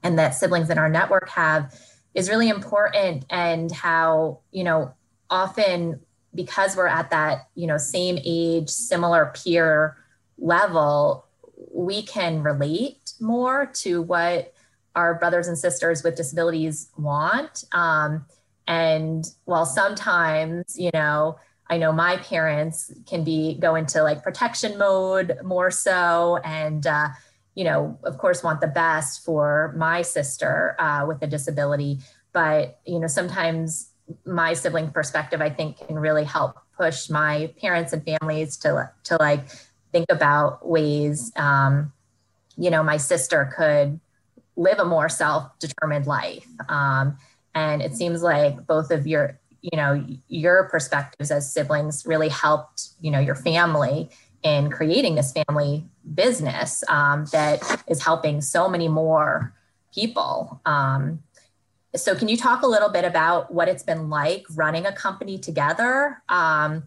and 0.03 0.19
that 0.19 0.35
siblings 0.35 0.69
in 0.69 0.77
our 0.77 0.89
network 0.89 1.29
have 1.29 1.73
is 2.13 2.29
really 2.29 2.49
important 2.49 3.25
and 3.29 3.71
how 3.71 4.39
you 4.51 4.63
know 4.63 4.93
often 5.29 5.99
because 6.33 6.75
we're 6.75 6.87
at 6.87 7.09
that 7.09 7.49
you 7.55 7.67
know 7.67 7.77
same 7.77 8.17
age 8.23 8.69
similar 8.69 9.33
peer 9.35 9.97
level 10.37 11.25
we 11.73 12.01
can 12.01 12.41
relate 12.41 13.13
more 13.19 13.65
to 13.67 14.01
what 14.01 14.53
our 14.95 15.15
brothers 15.15 15.47
and 15.47 15.57
sisters 15.57 16.03
with 16.03 16.15
disabilities 16.15 16.89
want 16.97 17.65
um, 17.73 18.25
and 18.67 19.25
while 19.45 19.65
sometimes 19.65 20.77
you 20.77 20.91
know 20.93 21.37
I 21.67 21.77
know 21.77 21.91
my 21.91 22.17
parents 22.17 22.93
can 23.07 23.23
be 23.23 23.55
go 23.55 23.75
into 23.75 24.03
like 24.03 24.23
protection 24.23 24.77
mode 24.77 25.37
more 25.43 25.71
so, 25.71 26.37
and 26.43 26.85
uh, 26.85 27.09
you 27.55 27.63
know, 27.63 27.97
of 28.03 28.17
course, 28.17 28.43
want 28.43 28.61
the 28.61 28.67
best 28.67 29.25
for 29.25 29.73
my 29.75 30.01
sister 30.01 30.75
uh, 30.77 31.05
with 31.07 31.21
a 31.23 31.27
disability. 31.27 31.99
But 32.33 32.79
you 32.85 32.99
know, 32.99 33.07
sometimes 33.07 33.89
my 34.25 34.53
sibling 34.53 34.91
perspective, 34.91 35.41
I 35.41 35.49
think, 35.49 35.77
can 35.87 35.97
really 35.97 36.23
help 36.23 36.55
push 36.77 37.09
my 37.09 37.51
parents 37.59 37.93
and 37.93 38.03
families 38.05 38.57
to 38.57 38.91
to 39.05 39.17
like 39.19 39.47
think 39.91 40.05
about 40.11 40.67
ways, 40.67 41.31
um, 41.35 41.93
you 42.57 42.69
know, 42.69 42.83
my 42.83 42.97
sister 42.97 43.51
could 43.55 43.99
live 44.57 44.79
a 44.79 44.85
more 44.85 45.09
self-determined 45.09 46.05
life. 46.05 46.47
Um, 46.69 47.17
and 47.55 47.81
it 47.81 47.95
seems 47.95 48.21
like 48.21 48.67
both 48.67 48.91
of 48.91 49.07
your 49.07 49.39
you 49.61 49.75
know 49.75 50.05
your 50.27 50.69
perspectives 50.69 51.31
as 51.31 51.51
siblings 51.51 52.05
really 52.05 52.29
helped 52.29 52.89
you 53.01 53.09
know 53.09 53.19
your 53.19 53.35
family 53.35 54.09
in 54.43 54.69
creating 54.69 55.15
this 55.15 55.33
family 55.33 55.83
business 56.13 56.83
um, 56.87 57.25
that 57.31 57.83
is 57.87 58.03
helping 58.03 58.41
so 58.41 58.69
many 58.69 58.87
more 58.87 59.51
people. 59.91 60.61
Um, 60.67 61.23
so 61.95 62.15
can 62.15 62.27
you 62.27 62.37
talk 62.37 62.61
a 62.61 62.67
little 62.67 62.89
bit 62.89 63.05
about 63.05 63.51
what 63.51 63.67
it's 63.67 63.81
been 63.81 64.09
like 64.09 64.45
running 64.53 64.85
a 64.85 64.91
company 64.91 65.39
together 65.39 66.21
um, 66.29 66.83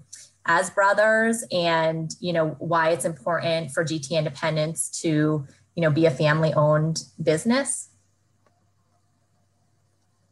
as 0.46 0.70
brothers 0.70 1.44
and 1.50 2.14
you 2.20 2.32
know 2.32 2.56
why 2.58 2.90
it's 2.90 3.04
important 3.04 3.70
for 3.70 3.84
gt 3.84 4.10
independence 4.10 4.88
to 5.02 5.46
you 5.74 5.82
know 5.82 5.90
be 5.90 6.06
a 6.06 6.10
family 6.10 6.54
owned 6.54 7.04
business 7.22 7.87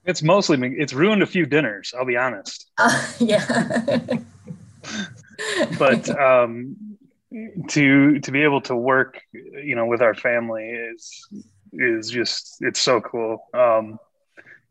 it's 0.07 0.23
mostly 0.23 0.59
it's 0.79 0.93
ruined 0.93 1.23
a 1.23 1.27
few 1.27 1.47
dinners. 1.47 1.93
I'll 1.97 2.07
be 2.07 2.17
honest. 2.17 2.71
Uh, 2.79 3.13
yeah. 3.19 3.99
but 5.79 6.09
um, 6.21 6.77
to 7.69 8.21
to 8.21 8.31
be 8.31 8.43
able 8.43 8.61
to 8.63 8.77
work, 8.77 9.21
you 9.33 9.75
know, 9.75 9.87
with 9.87 10.01
our 10.01 10.15
family 10.15 10.65
is 10.65 11.29
is 11.73 12.11
just 12.11 12.59
it's 12.61 12.81
so 12.81 13.01
cool. 13.01 13.45
Um, 13.53 13.99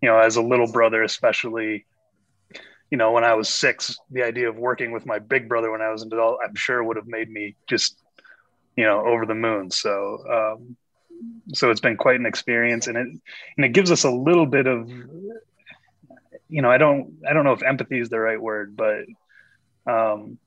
you 0.01 0.09
know, 0.09 0.19
as 0.19 0.35
a 0.35 0.41
little 0.41 0.71
brother, 0.71 1.03
especially, 1.03 1.85
you 2.91 2.97
know, 2.97 3.11
when 3.11 3.23
I 3.23 3.33
was 3.33 3.49
six, 3.49 3.97
the 4.11 4.23
idea 4.23 4.49
of 4.49 4.57
working 4.57 4.91
with 4.91 5.05
my 5.05 5.19
big 5.19 5.49
brother 5.49 5.71
when 5.71 5.81
I 5.81 5.89
was 5.89 6.03
an 6.03 6.13
adult, 6.13 6.39
I'm 6.45 6.55
sure 6.55 6.83
would 6.83 6.97
have 6.97 7.07
made 7.07 7.29
me 7.29 7.55
just, 7.67 7.99
you 8.75 8.83
know, 8.83 9.05
over 9.05 9.25
the 9.25 9.35
moon. 9.35 9.71
So 9.71 10.23
um, 10.29 10.77
so 11.53 11.69
it's 11.71 11.81
been 11.81 11.97
quite 11.97 12.19
an 12.19 12.25
experience 12.25 12.87
and 12.87 12.97
it 12.97 13.07
and 13.07 13.65
it 13.65 13.69
gives 13.69 13.91
us 13.91 14.03
a 14.03 14.09
little 14.09 14.45
bit 14.45 14.67
of 14.67 14.89
you 16.49 16.61
know 16.61 16.71
i 16.71 16.77
don't 16.77 17.13
i 17.27 17.33
don't 17.33 17.43
know 17.43 17.53
if 17.53 17.63
empathy 17.63 17.99
is 17.99 18.09
the 18.09 18.19
right 18.19 18.41
word 18.41 18.75
but 18.75 19.05
um 19.87 20.37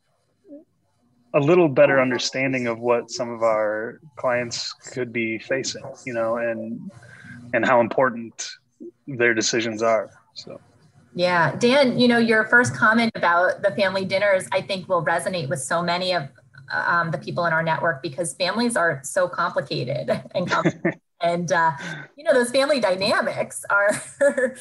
a 1.35 1.41
little 1.41 1.69
better 1.69 2.01
understanding 2.01 2.67
of 2.67 2.79
what 2.79 3.11
some 3.11 3.31
of 3.31 3.43
our 3.43 4.01
clients 4.17 4.73
could 4.73 5.13
be 5.13 5.39
facing 5.39 5.85
you 6.05 6.13
know 6.13 6.37
and 6.37 6.91
and 7.55 7.65
how 7.65 7.81
important 7.81 8.51
their 9.07 9.35
decisions 9.35 9.83
are 9.83 10.11
so. 10.35 10.61
Yeah. 11.15 11.57
Dan 11.57 11.99
you 11.99 12.07
know 12.07 12.19
your 12.19 12.45
first 12.45 12.75
comment 12.75 13.11
about 13.15 13.63
the 13.63 13.71
family 13.73 14.05
dinners 14.05 14.47
i 14.53 14.61
think 14.61 14.89
will 14.89 15.05
resonate 15.05 15.49
with 15.49 15.61
so 15.61 15.83
many 15.83 16.13
of 16.13 16.29
um, 16.71 17.11
the 17.11 17.19
people 17.19 17.45
in 17.47 17.53
our 17.53 17.63
network 17.63 18.03
because 18.03 18.35
families 18.35 18.77
are 18.77 19.01
so 19.05 19.29
complicated 19.29 20.11
and 20.35 20.49
complicated. 20.49 21.01
and 21.21 21.53
uh, 21.53 21.73
you 22.17 22.25
know 22.25 22.33
those 22.33 22.51
family 22.51 22.81
dynamics 22.81 23.65
are 23.71 24.03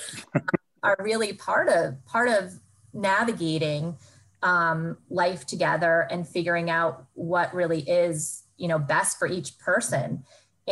are 0.84 0.98
really 1.00 1.34
part 1.34 1.70
of 1.70 2.04
part 2.06 2.30
of 2.30 2.60
navigating 2.94 3.96
um, 4.44 4.98
life 5.10 5.46
together 5.46 6.08
and 6.10 6.28
figuring 6.28 6.70
out 6.70 7.06
what 7.14 7.54
really 7.54 7.82
is 7.82 8.44
you 8.58 8.68
know 8.68 8.80
best 8.80 9.20
for 9.20 9.28
each 9.28 9.58
person 9.60 10.24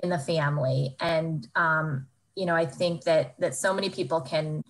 in 0.03 0.09
the 0.09 0.19
family 0.19 0.95
and 0.99 1.47
um, 1.55 2.07
you 2.35 2.45
know 2.45 2.55
i 2.55 2.65
think 2.65 3.03
that 3.03 3.39
that 3.39 3.55
so 3.55 3.73
many 3.73 3.89
people 3.89 4.21
can 4.21 4.63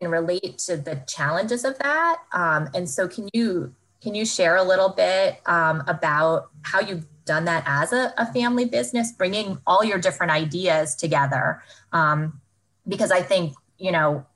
can 0.00 0.10
relate 0.10 0.58
to 0.58 0.76
the 0.76 1.02
challenges 1.06 1.64
of 1.64 1.78
that 1.78 2.18
um, 2.32 2.68
and 2.74 2.88
so 2.88 3.08
can 3.08 3.28
you 3.32 3.74
can 4.00 4.14
you 4.14 4.24
share 4.24 4.56
a 4.56 4.62
little 4.62 4.88
bit 4.88 5.40
um, 5.46 5.82
about 5.86 6.50
how 6.62 6.80
you've 6.80 7.06
done 7.24 7.44
that 7.44 7.64
as 7.66 7.92
a, 7.92 8.12
a, 8.16 8.32
family 8.32 8.64
business, 8.64 9.12
bringing 9.12 9.58
all 9.66 9.84
your 9.84 9.98
different 9.98 10.32
ideas 10.32 10.94
together? 10.94 11.62
Um, 11.92 12.40
because 12.88 13.10
I 13.10 13.22
think, 13.22 13.54
you 13.78 13.92
know, 13.92 14.26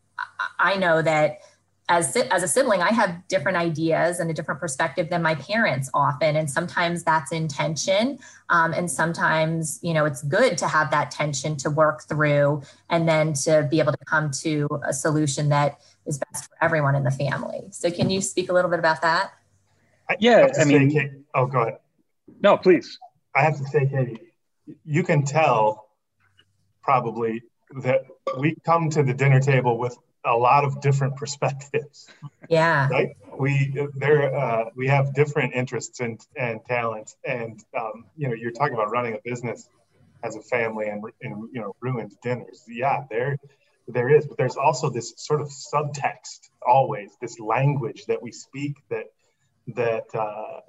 I 0.59 0.77
know 0.77 1.03
that 1.03 1.41
as 1.89 2.17
as 2.17 2.43
a 2.43 2.49
sibling, 2.49 2.81
I 2.81 2.93
have 2.93 3.29
different 3.29 3.59
ideas 3.59 4.19
and 4.19 4.31
a 4.31 4.35
different 4.35 4.59
perspective 4.59 5.11
than 5.11 5.23
my 5.23 5.35
parents 5.35 5.91
often, 5.93 6.35
and 6.35 6.51
sometimes 6.51 7.05
that's 7.05 7.31
intention. 7.31 8.19
um, 8.49 8.73
and 8.73 8.91
sometimes 8.91 9.81
you 9.83 9.93
know 9.93 10.05
it's 10.07 10.23
good 10.23 10.57
to 10.59 10.69
have 10.69 10.91
that 10.93 11.11
tension 11.11 11.57
to 11.59 11.69
work 11.71 12.05
through, 12.05 12.63
and 12.89 13.07
then 13.07 13.35
to 13.35 13.69
be 13.71 13.81
able 13.81 13.93
to 13.93 14.05
come 14.07 14.31
to 14.43 14.67
a 14.87 14.95
solution 14.95 15.51
that 15.51 15.79
is 16.07 16.19
best 16.19 16.49
for 16.49 16.57
everyone 16.63 16.95
in 16.95 17.05
the 17.05 17.11
family. 17.11 17.65
So, 17.71 17.91
can 17.91 18.09
you 18.09 18.23
speak 18.23 18.49
a 18.49 18.55
little 18.55 18.71
bit 18.71 18.79
about 18.79 19.03
that? 19.03 19.33
Yeah, 20.19 20.49
I, 20.57 20.63
I 20.63 20.65
mean, 20.65 20.91
say, 20.91 21.13
oh, 21.35 21.47
go 21.47 21.63
ahead. 21.63 21.79
No, 22.41 22.57
please. 22.57 22.99
I 23.35 23.43
have 23.43 23.59
to 23.59 23.65
say, 23.65 23.87
Katie, 23.87 24.19
you 24.85 25.03
can 25.03 25.25
tell 25.25 25.89
probably 26.83 27.43
that 27.83 28.05
we 28.39 28.57
come 28.65 28.91
to 28.91 29.03
the 29.03 29.15
dinner 29.15 29.41
table 29.41 29.79
with 29.79 29.97
a 30.25 30.37
lot 30.37 30.65
of 30.65 30.81
different 30.81 31.17
perspectives. 31.23 32.09
Yeah. 32.49 32.89
Right. 32.89 33.17
We 33.39 33.75
there 33.95 34.35
uh, 34.35 34.71
we 34.77 34.89
have 34.89 35.15
different 35.15 35.55
interests 35.55 36.01
and 36.01 36.21
and 36.37 36.61
talents, 36.67 37.17
and 37.27 37.61
um, 37.77 38.05
you 38.17 38.29
know, 38.29 38.35
you're 38.35 38.53
talking 38.53 38.75
about 38.75 38.91
running 38.91 39.15
a 39.15 39.19
business 39.25 39.69
as 40.23 40.37
a 40.37 40.41
family 40.41 40.89
and, 40.89 41.05
and 41.23 41.49
you 41.53 41.61
know 41.61 41.75
ruined 41.81 42.13
dinners. 42.23 42.63
Yeah, 42.69 43.05
there 43.11 43.37
there 43.89 44.09
is, 44.09 44.27
but 44.27 44.39
there's 44.39 44.57
also 44.57 44.89
this 44.89 45.15
sort 45.17 45.41
of 45.41 45.49
subtext 45.49 46.49
always, 46.67 47.11
this 47.21 47.39
language 47.39 48.07
that 48.07 48.23
we 48.23 48.33
speak 48.33 48.77
that 48.89 49.07
that 49.69 50.15
uh, 50.15 50.61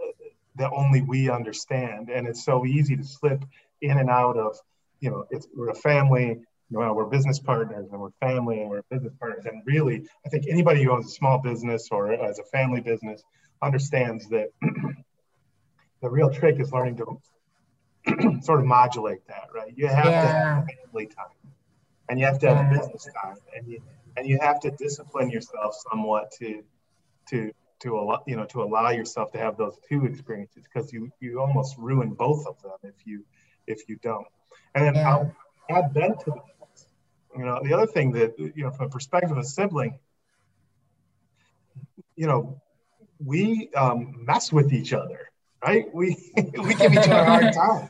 that 0.55 0.71
only 0.71 1.01
we 1.01 1.29
understand, 1.29 2.09
and 2.09 2.27
it's 2.27 2.43
so 2.43 2.65
easy 2.65 2.95
to 2.95 3.03
slip 3.03 3.43
in 3.81 3.97
and 3.97 4.09
out 4.09 4.37
of 4.37 4.57
you 4.99 5.09
know 5.09 5.25
it's 5.31 5.47
we're 5.55 5.69
a 5.69 5.75
family 5.75 6.39
well, 6.71 6.95
we're 6.95 7.05
business 7.05 7.39
partners 7.39 7.87
and 7.91 8.01
we're 8.01 8.09
family 8.19 8.61
and 8.61 8.69
we're 8.69 8.81
business 8.89 9.13
partners. 9.19 9.45
And 9.45 9.61
really, 9.65 10.07
I 10.25 10.29
think 10.29 10.45
anybody 10.49 10.83
who 10.83 10.91
owns 10.91 11.05
a 11.05 11.09
small 11.09 11.37
business 11.37 11.89
or 11.91 12.11
as 12.11 12.39
a 12.39 12.43
family 12.43 12.81
business 12.81 13.23
understands 13.61 14.27
that 14.29 14.49
the 16.01 16.09
real 16.09 16.29
trick 16.29 16.59
is 16.59 16.71
learning 16.71 16.97
to 16.97 18.41
sort 18.41 18.59
of 18.59 18.65
modulate 18.65 19.25
that, 19.27 19.49
right? 19.53 19.73
You 19.75 19.87
have 19.87 20.05
yeah. 20.05 20.21
to 20.21 20.27
have 20.27 20.67
family 20.85 21.05
time 21.05 21.53
and 22.09 22.19
you 22.19 22.25
have 22.25 22.39
to 22.39 22.47
have 22.53 22.71
yeah. 22.71 22.79
business 22.79 23.07
time 23.21 23.37
and 23.55 23.67
you 23.67 23.81
and 24.17 24.27
you 24.27 24.39
have 24.39 24.59
to 24.61 24.71
discipline 24.71 25.29
yourself 25.29 25.75
somewhat 25.91 26.31
to 26.39 26.63
to 27.29 27.51
to 27.86 27.98
allow 27.98 28.22
you 28.27 28.36
know 28.36 28.46
to 28.46 28.62
allow 28.63 28.89
yourself 28.89 29.32
to 29.32 29.38
have 29.38 29.58
those 29.58 29.77
two 29.88 30.06
experiences 30.06 30.63
because 30.63 30.92
you 30.92 31.10
you 31.20 31.39
almost 31.39 31.77
ruin 31.77 32.13
both 32.13 32.46
of 32.46 32.62
them 32.62 32.77
if 32.84 33.06
you 33.06 33.24
if 33.68 33.88
you 33.88 33.96
don't. 33.98 34.27
And 34.75 34.86
then 34.86 34.96
yeah. 34.96 35.10
I'll 35.10 35.36
add 35.70 35.94
Ben 35.94 36.18
to 36.18 36.25
the 36.25 36.42
you 37.38 37.44
know, 37.44 37.60
the 37.62 37.74
other 37.74 37.88
thing 37.88 38.12
that, 38.13 38.38
you 38.39 38.63
know, 38.63 38.72
from 38.72 38.88
a 38.88 38.89
perspective 38.89 39.32
of 39.32 39.38
a 39.38 39.44
sibling, 39.44 40.00
you 42.15 42.27
know, 42.27 42.62
we 43.24 43.70
um, 43.75 44.24
mess 44.25 44.51
with 44.54 44.74
each 44.74 44.94
other, 44.94 45.30
right? 45.63 45.86
We 45.94 46.18
we 46.36 46.75
give 46.75 46.94
each 46.94 47.00
other 47.00 47.13
a 47.13 47.25
hard 47.25 47.54
time. 47.54 47.89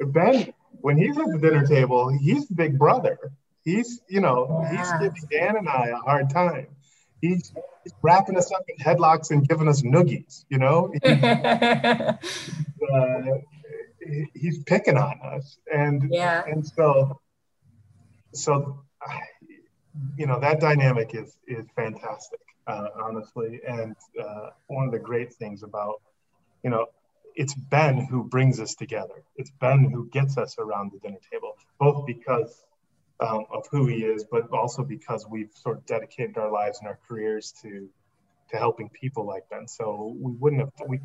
Ben, 0.00 0.52
when 0.80 0.96
he's 0.96 1.18
at 1.18 1.26
the 1.26 1.38
dinner 1.38 1.66
table, 1.66 2.08
he's 2.08 2.46
the 2.46 2.54
big 2.54 2.78
brother. 2.78 3.18
He's, 3.64 4.00
you 4.08 4.20
know, 4.20 4.60
yeah. 4.62 4.76
he's 4.76 4.92
giving 5.00 5.28
Dan 5.30 5.56
and 5.56 5.68
I 5.68 5.88
a 5.88 5.96
hard 5.96 6.30
time. 6.30 6.68
He's, 7.28 7.52
he's 7.82 7.94
wrapping 8.02 8.36
us 8.36 8.52
up 8.52 8.64
in 8.68 8.76
headlocks 8.84 9.30
and 9.30 9.46
giving 9.48 9.68
us 9.68 9.82
noogies, 9.82 10.44
you 10.48 10.58
know? 10.58 10.92
uh, 11.04 12.18
he's 14.34 14.58
picking 14.64 14.96
on 14.96 15.20
us. 15.22 15.56
And, 15.72 16.10
yeah. 16.12 16.42
and 16.46 16.66
so, 16.66 17.20
so 18.32 18.84
you 20.16 20.26
know 20.26 20.40
that 20.40 20.60
dynamic 20.60 21.14
is 21.14 21.36
is 21.46 21.66
fantastic 21.76 22.40
uh, 22.66 22.88
honestly 23.02 23.60
and 23.66 23.94
uh, 24.22 24.50
one 24.66 24.86
of 24.86 24.92
the 24.92 24.98
great 24.98 25.32
things 25.34 25.62
about 25.62 26.00
you 26.62 26.70
know 26.70 26.86
it's 27.34 27.54
ben 27.54 28.06
who 28.06 28.24
brings 28.24 28.60
us 28.60 28.74
together 28.74 29.22
it's 29.36 29.50
ben 29.60 29.84
who 29.84 30.08
gets 30.10 30.36
us 30.38 30.56
around 30.58 30.92
the 30.92 30.98
dinner 30.98 31.18
table 31.32 31.56
both 31.78 32.06
because 32.06 32.62
um, 33.20 33.44
of 33.52 33.66
who 33.70 33.86
he 33.86 34.04
is 34.04 34.24
but 34.30 34.50
also 34.50 34.82
because 34.82 35.26
we've 35.28 35.52
sort 35.54 35.78
of 35.78 35.86
dedicated 35.86 36.36
our 36.36 36.50
lives 36.50 36.78
and 36.80 36.88
our 36.88 36.98
careers 37.06 37.52
to 37.62 37.88
to 38.50 38.56
helping 38.56 38.88
people 38.90 39.24
like 39.24 39.48
ben 39.50 39.66
so 39.66 40.16
we 40.20 40.32
wouldn't 40.32 40.60
have 40.60 40.88
we 40.88 41.00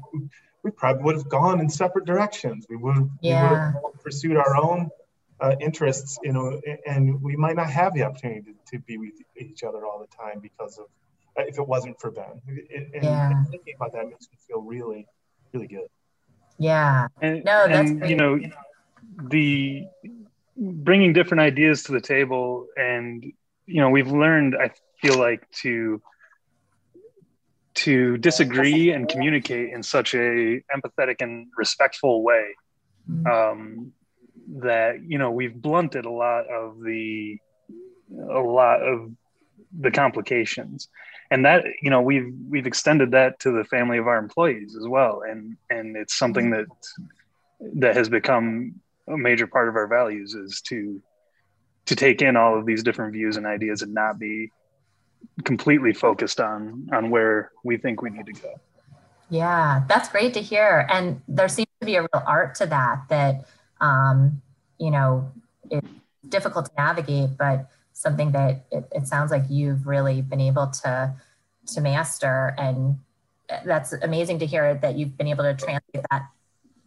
we 0.64 0.72
probably 0.72 1.04
would 1.04 1.16
have 1.16 1.30
gone 1.30 1.60
in 1.60 1.70
separate 1.70 2.06
directions 2.06 2.66
we 2.70 2.76
would 2.76 2.96
have, 2.96 3.10
yeah. 3.22 3.44
we 3.44 3.50
would 3.50 3.94
have 3.94 4.04
pursued 4.04 4.36
our 4.36 4.58
own 4.58 4.90
uh, 5.42 5.56
interests, 5.60 6.20
you 6.24 6.34
know, 6.34 6.60
and 6.86 7.22
we 7.22 7.36
might 7.36 7.56
not 7.56 7.70
have 7.70 7.94
the 7.94 8.04
opportunity 8.04 8.42
to, 8.42 8.78
to, 8.78 8.80
be 8.84 8.98
with 8.98 9.14
each 9.38 9.64
other 9.64 9.86
all 9.86 10.00
the 10.00 10.16
time 10.16 10.40
because 10.40 10.78
of 10.78 10.86
uh, 11.38 11.44
if 11.48 11.58
it 11.58 11.68
wasn't 11.68 12.00
for 12.00 12.12
Ben. 12.12 12.42
And, 12.48 13.04
yeah. 13.04 13.32
and 13.32 13.50
thinking 13.50 13.76
about 13.76 13.94
that 13.94 14.06
makes 14.08 14.28
me 14.32 14.38
feel 14.48 14.62
really, 14.62 15.08
really 15.54 15.68
good. 15.68 15.88
Yeah. 16.58 17.08
And, 17.22 17.44
no, 17.46 17.68
that's 17.68 17.90
and, 17.90 18.10
you 18.10 18.16
know, 18.16 18.40
the 19.30 19.86
bringing 20.60 21.14
different 21.14 21.42
ideas 21.42 21.84
to 21.84 21.92
the 21.92 22.02
table, 22.02 22.68
and 22.76 23.24
you 23.66 23.82
know, 23.82 23.90
we've 23.90 24.12
learned. 24.12 24.56
I 24.56 24.72
feel 25.02 25.18
like 25.18 25.50
to 25.62 26.02
to 27.76 28.18
disagree 28.18 28.92
and 28.92 29.08
communicate 29.08 29.72
in 29.72 29.82
such 29.84 30.14
a 30.14 30.62
empathetic 30.76 31.22
and 31.22 31.48
respectful 31.58 32.24
way. 32.24 32.56
Mm-hmm. 33.10 33.28
Um, 33.28 33.94
that 34.58 35.04
you 35.04 35.18
know 35.18 35.32
we've 35.32 35.56
blunted 35.62 36.06
a 36.06 36.10
lot 36.10 36.48
of 36.48 36.82
the 36.82 37.38
a 38.12 38.40
lot 38.40 38.82
of 38.82 39.12
the 39.80 39.92
complications 39.92 40.90
and 41.30 41.46
that 41.46 41.64
you 41.82 41.90
know 41.90 42.02
we've 42.02 42.34
we've 42.50 42.66
extended 42.66 43.12
that 43.12 43.40
to 43.40 43.52
the 43.52 43.64
family 43.66 44.00
of 44.00 44.08
our 44.08 44.18
employees 44.18 44.76
as 44.76 44.88
well 44.88 45.22
and 45.22 45.56
and 45.70 45.96
it's 45.96 46.16
something 46.16 46.50
that 46.50 46.66
that 47.76 47.96
has 47.96 48.10
become 48.10 48.74
a 49.10 49.18
major 49.18 49.48
part 49.48 49.70
of 49.70 49.76
our 49.76 49.88
values 49.88 50.34
is 50.34 50.62
to 50.62 51.02
to 51.86 51.96
take 51.96 52.22
in 52.22 52.36
all 52.36 52.58
of 52.58 52.66
these 52.66 52.84
different 52.84 53.14
views 53.14 53.36
and 53.38 53.46
ideas 53.46 53.82
and 53.82 53.94
not 53.94 54.20
be 54.20 54.52
completely 55.44 55.94
focused 55.94 56.40
on 56.40 56.88
on 56.94 57.10
where 57.10 57.52
we 57.64 57.78
think 57.78 58.02
we 58.02 58.10
need 58.10 58.26
to 58.26 58.34
go. 58.34 58.60
Yeah 59.30 59.84
that's 59.88 60.10
great 60.10 60.34
to 60.36 60.42
hear. 60.42 60.88
And 60.90 61.22
there 61.28 61.48
seems 61.48 61.70
to 61.82 61.86
be 61.86 61.96
a 61.96 62.02
real 62.02 62.24
art 62.26 62.56
to 62.56 62.66
that 62.68 63.04
that 63.10 63.46
um, 63.82 64.42
you 64.78 64.92
know, 64.92 65.32
it's 65.70 65.88
difficult 66.28 66.66
to 66.66 66.72
navigate, 66.78 67.38
but 67.38 67.70
something 67.94 68.32
that 68.32 68.66
it, 68.72 68.86
it 68.94 69.08
sounds 69.08 69.32
like 69.32 69.44
you've 69.50 69.88
really 69.88 70.22
been 70.22 70.42
able 70.42 70.68
to 70.68 71.14
to 71.68 71.82
master. 71.82 72.56
And 72.58 73.00
that's 73.66 73.94
amazing 73.94 74.40
to 74.40 74.46
hear 74.46 74.76
that 74.76 74.98
you've 74.98 75.18
been 75.18 75.28
able 75.28 75.44
to 75.44 75.54
translate 75.54 76.06
that 76.10 76.30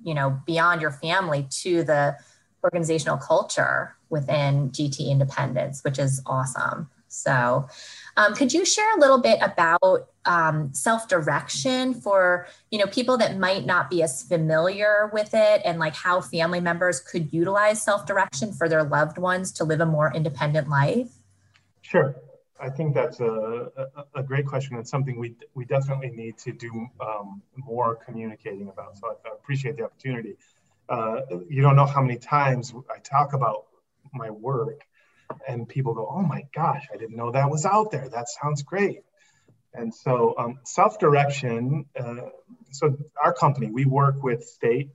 you 0.05 0.15
know 0.15 0.41
beyond 0.47 0.81
your 0.81 0.91
family 0.91 1.47
to 1.51 1.83
the 1.85 2.17
organizational 2.65 3.17
culture 3.17 3.97
within 4.09 4.71
gt 4.71 4.99
independence 5.11 5.83
which 5.85 5.99
is 5.99 6.23
awesome. 6.27 6.89
So 7.09 7.69
um, 8.17 8.35
could 8.35 8.55
you 8.55 8.65
share 8.65 8.97
a 8.97 8.99
little 8.99 9.19
bit 9.19 9.39
about 9.43 10.09
um, 10.25 10.73
self-direction 10.73 11.93
for 11.93 12.47
you 12.71 12.79
know 12.79 12.87
people 12.87 13.19
that 13.19 13.37
might 13.37 13.67
not 13.67 13.91
be 13.91 14.03
as 14.03 14.23
familiar 14.23 15.11
with 15.13 15.35
it 15.35 15.61
and 15.65 15.79
like 15.79 15.95
how 15.95 16.23
family 16.23 16.61
members 16.61 17.01
could 17.01 17.31
utilize 17.31 17.83
self-direction 17.83 18.55
for 18.55 18.67
their 18.67 18.83
loved 18.83 19.19
ones 19.19 19.53
to 19.53 19.65
live 19.65 19.81
a 19.81 19.87
more 19.87 20.11
independent 20.15 20.71
life? 20.71 21.11
Sure 21.83 22.17
i 22.63 22.71
think 22.71 22.95
that's 22.95 23.21
a, 23.21 23.71
a, 23.77 24.21
a 24.21 24.23
great 24.23 24.47
question 24.47 24.77
and 24.77 24.89
something 24.89 25.19
we, 25.19 25.35
we 25.55 25.65
definitely 25.65 26.11
need 26.11 26.39
to 26.39 26.53
do 26.53 26.71
um, 27.01 27.43
more 27.57 27.97
communicating 27.97 28.69
about 28.69 28.97
so 28.97 29.09
i, 29.09 29.29
I 29.29 29.33
appreciate 29.35 29.77
the 29.77 29.85
opportunity 29.85 30.37
uh, 30.89 31.21
you 31.49 31.63
don't 31.63 31.77
know 31.77 31.87
how 31.87 32.03
many 32.03 32.19
times 32.19 32.73
i 32.95 32.99
talk 33.01 33.35
about 33.35 33.67
my 34.15 34.31
work 34.31 34.87
and 35.49 35.69
people 35.69 35.95
go, 35.95 36.09
"Oh 36.11 36.23
my 36.23 36.45
gosh, 36.55 36.89
I 36.93 36.97
didn't 36.97 37.17
know 37.17 37.31
that 37.33 37.51
was 37.51 37.65
out 37.65 37.91
there. 37.91 38.09
That 38.09 38.29
sounds 38.29 38.63
great." 38.63 39.05
And 39.75 39.95
so, 39.95 40.35
um, 40.39 40.61
self-direction. 40.65 41.87
Uh, 41.99 42.29
so, 42.71 42.97
our 43.23 43.33
company 43.33 43.71
we 43.71 43.85
work 43.85 44.23
with 44.23 44.45
state 44.45 44.91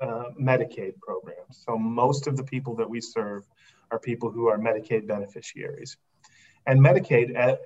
uh, 0.00 0.30
Medicaid 0.40 0.98
programs. 1.00 1.62
So, 1.66 1.78
most 1.78 2.26
of 2.26 2.36
the 2.36 2.44
people 2.44 2.76
that 2.76 2.88
we 2.88 3.00
serve 3.00 3.44
are 3.90 3.98
people 3.98 4.30
who 4.30 4.48
are 4.48 4.58
Medicaid 4.58 5.06
beneficiaries. 5.06 5.96
And 6.66 6.80
Medicaid, 6.80 7.36
uh, 7.36 7.56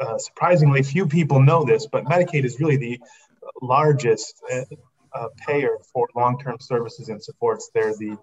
uh 0.00 0.18
surprisingly, 0.18 0.82
few 0.82 1.06
people 1.06 1.40
know 1.40 1.64
this, 1.64 1.86
but 1.86 2.04
Medicaid 2.04 2.44
is 2.44 2.60
really 2.60 2.76
the 2.76 3.00
largest 3.62 4.42
uh, 4.52 4.62
uh, 5.14 5.28
payer 5.46 5.78
for 5.92 6.08
long-term 6.14 6.58
services 6.60 7.08
and 7.08 7.22
supports. 7.22 7.70
They're 7.74 7.96
the 7.96 8.18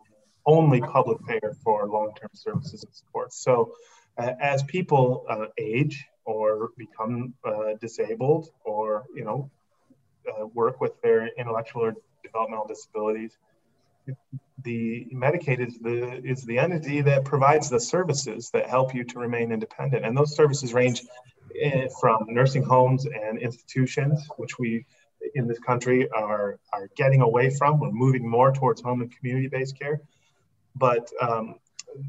only 0.46 0.82
public 0.82 1.20
payer 1.26 1.56
for 1.64 1.88
long-term 1.88 2.30
services 2.34 2.84
and 2.84 2.94
supports. 2.94 3.42
So 3.42 3.74
uh, 4.18 4.32
as 4.40 4.64
people 4.64 5.26
uh, 5.30 5.46
age 5.58 6.06
or 6.26 6.70
become 6.78 7.34
disabled 7.82 8.50
or, 8.64 9.04
you 9.14 9.26
know, 9.26 9.50
work 10.54 10.80
with 10.80 10.94
their 11.02 11.28
intellectual 11.38 11.84
or 11.84 11.96
developmental 12.24 12.66
disabilities, 12.66 13.38
the 14.64 15.08
Medicaid 15.14 15.66
is 15.66 15.78
the 15.80 16.22
is 16.24 16.44
the 16.44 16.60
entity 16.60 17.02
that 17.02 17.26
provides 17.26 17.70
the 17.70 17.80
services 17.80 18.50
that 18.54 18.70
help 18.70 18.94
you 18.96 19.04
to 19.04 19.20
remain 19.20 19.52
independent, 19.52 20.06
and 20.06 20.18
those 20.18 20.36
services 20.36 20.74
range 20.74 21.04
eh, 21.62 21.88
from 22.00 22.26
nursing 22.28 22.64
homes 22.64 23.06
and 23.06 23.40
institutions, 23.40 24.28
which 24.38 24.58
we 24.60 24.86
in 25.36 25.48
this 25.48 25.60
country 25.60 26.10
are, 26.12 26.60
are 26.72 26.90
getting 26.96 27.22
away 27.22 27.50
from. 27.50 27.80
We're 27.80 27.92
moving 27.92 28.28
more 28.28 28.52
towards 28.52 28.82
home 28.82 29.02
and 29.02 29.16
community-based 29.16 29.78
care. 29.78 30.02
But, 30.76 31.10
um, 31.22 31.56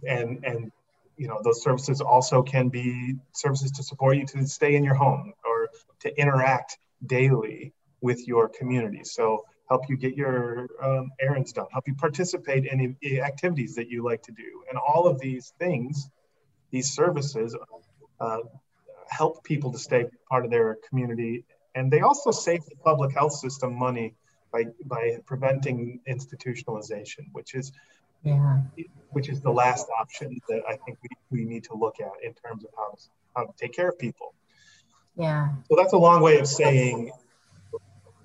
and, 0.07 0.45
and, 0.45 0.73
you 1.17 1.29
know, 1.29 1.41
those 1.43 1.63
services 1.63 2.01
also 2.01 2.43
can 2.43 2.69
be 2.69 3.17
services 3.33 3.71
to 3.73 3.83
support 3.83 4.17
you 4.17 4.27
to 4.27 4.47
stay 4.47 4.75
in 4.75 4.85
your 4.85 4.95
home 4.95 5.33
or 5.45 5.69
to 6.01 6.21
interact 6.21 6.79
daily 7.07 7.73
with 8.01 8.27
your 8.27 8.49
community. 8.49 9.05
So 9.05 9.45
help 9.69 9.89
you 9.89 9.97
get 9.97 10.15
your 10.17 10.69
um, 10.83 11.11
errands 11.21 11.53
done, 11.53 11.67
help 11.73 11.87
you 11.89 11.95
participate 11.95 12.67
in 12.67 12.97
activities 13.23 13.75
that 13.75 13.89
you 13.89 14.05
like 14.05 14.23
to 14.23 14.33
do. 14.33 14.63
And 14.69 14.79
all 14.79 15.07
of 15.07 15.19
these 15.21 15.53
things, 15.59 16.09
these 16.71 16.91
services, 16.91 17.57
uh, 18.21 18.39
help 19.09 19.45
people 19.45 19.73
to 19.73 19.79
stay 19.79 20.07
part 20.29 20.45
of 20.45 20.51
their 20.51 20.79
community 20.89 21.45
and 21.75 21.91
they 21.91 22.01
also 22.01 22.31
save 22.31 22.65
the 22.67 22.77
public 22.77 23.13
health 23.13 23.33
system 23.33 23.77
money 23.79 24.15
by, 24.53 24.65
by 24.85 25.19
preventing 25.27 26.01
institutionalization, 26.09 27.27
which 27.33 27.55
is 27.55 27.73
yeah. 28.23 28.61
which 29.11 29.29
is 29.29 29.43
the 29.43 29.51
last 29.51 29.87
option 30.01 30.41
that 30.49 30.63
I 30.67 30.77
think 30.77 30.99
we, 31.03 31.09
we 31.31 31.45
need 31.45 31.65
to 31.65 31.75
look 31.75 31.97
at 32.01 32.13
in 32.23 32.33
terms 32.33 32.65
of 32.65 32.71
how 32.75 32.91
to, 32.93 32.97
how 33.37 33.45
to 33.45 33.53
take 33.59 33.75
care 33.75 33.89
of 33.89 33.99
people. 33.99 34.35
Yeah. 35.15 35.49
So 35.69 35.77
that's 35.77 35.93
a 35.93 35.99
long 35.99 36.23
way 36.23 36.39
of 36.39 36.47
saying 36.47 37.13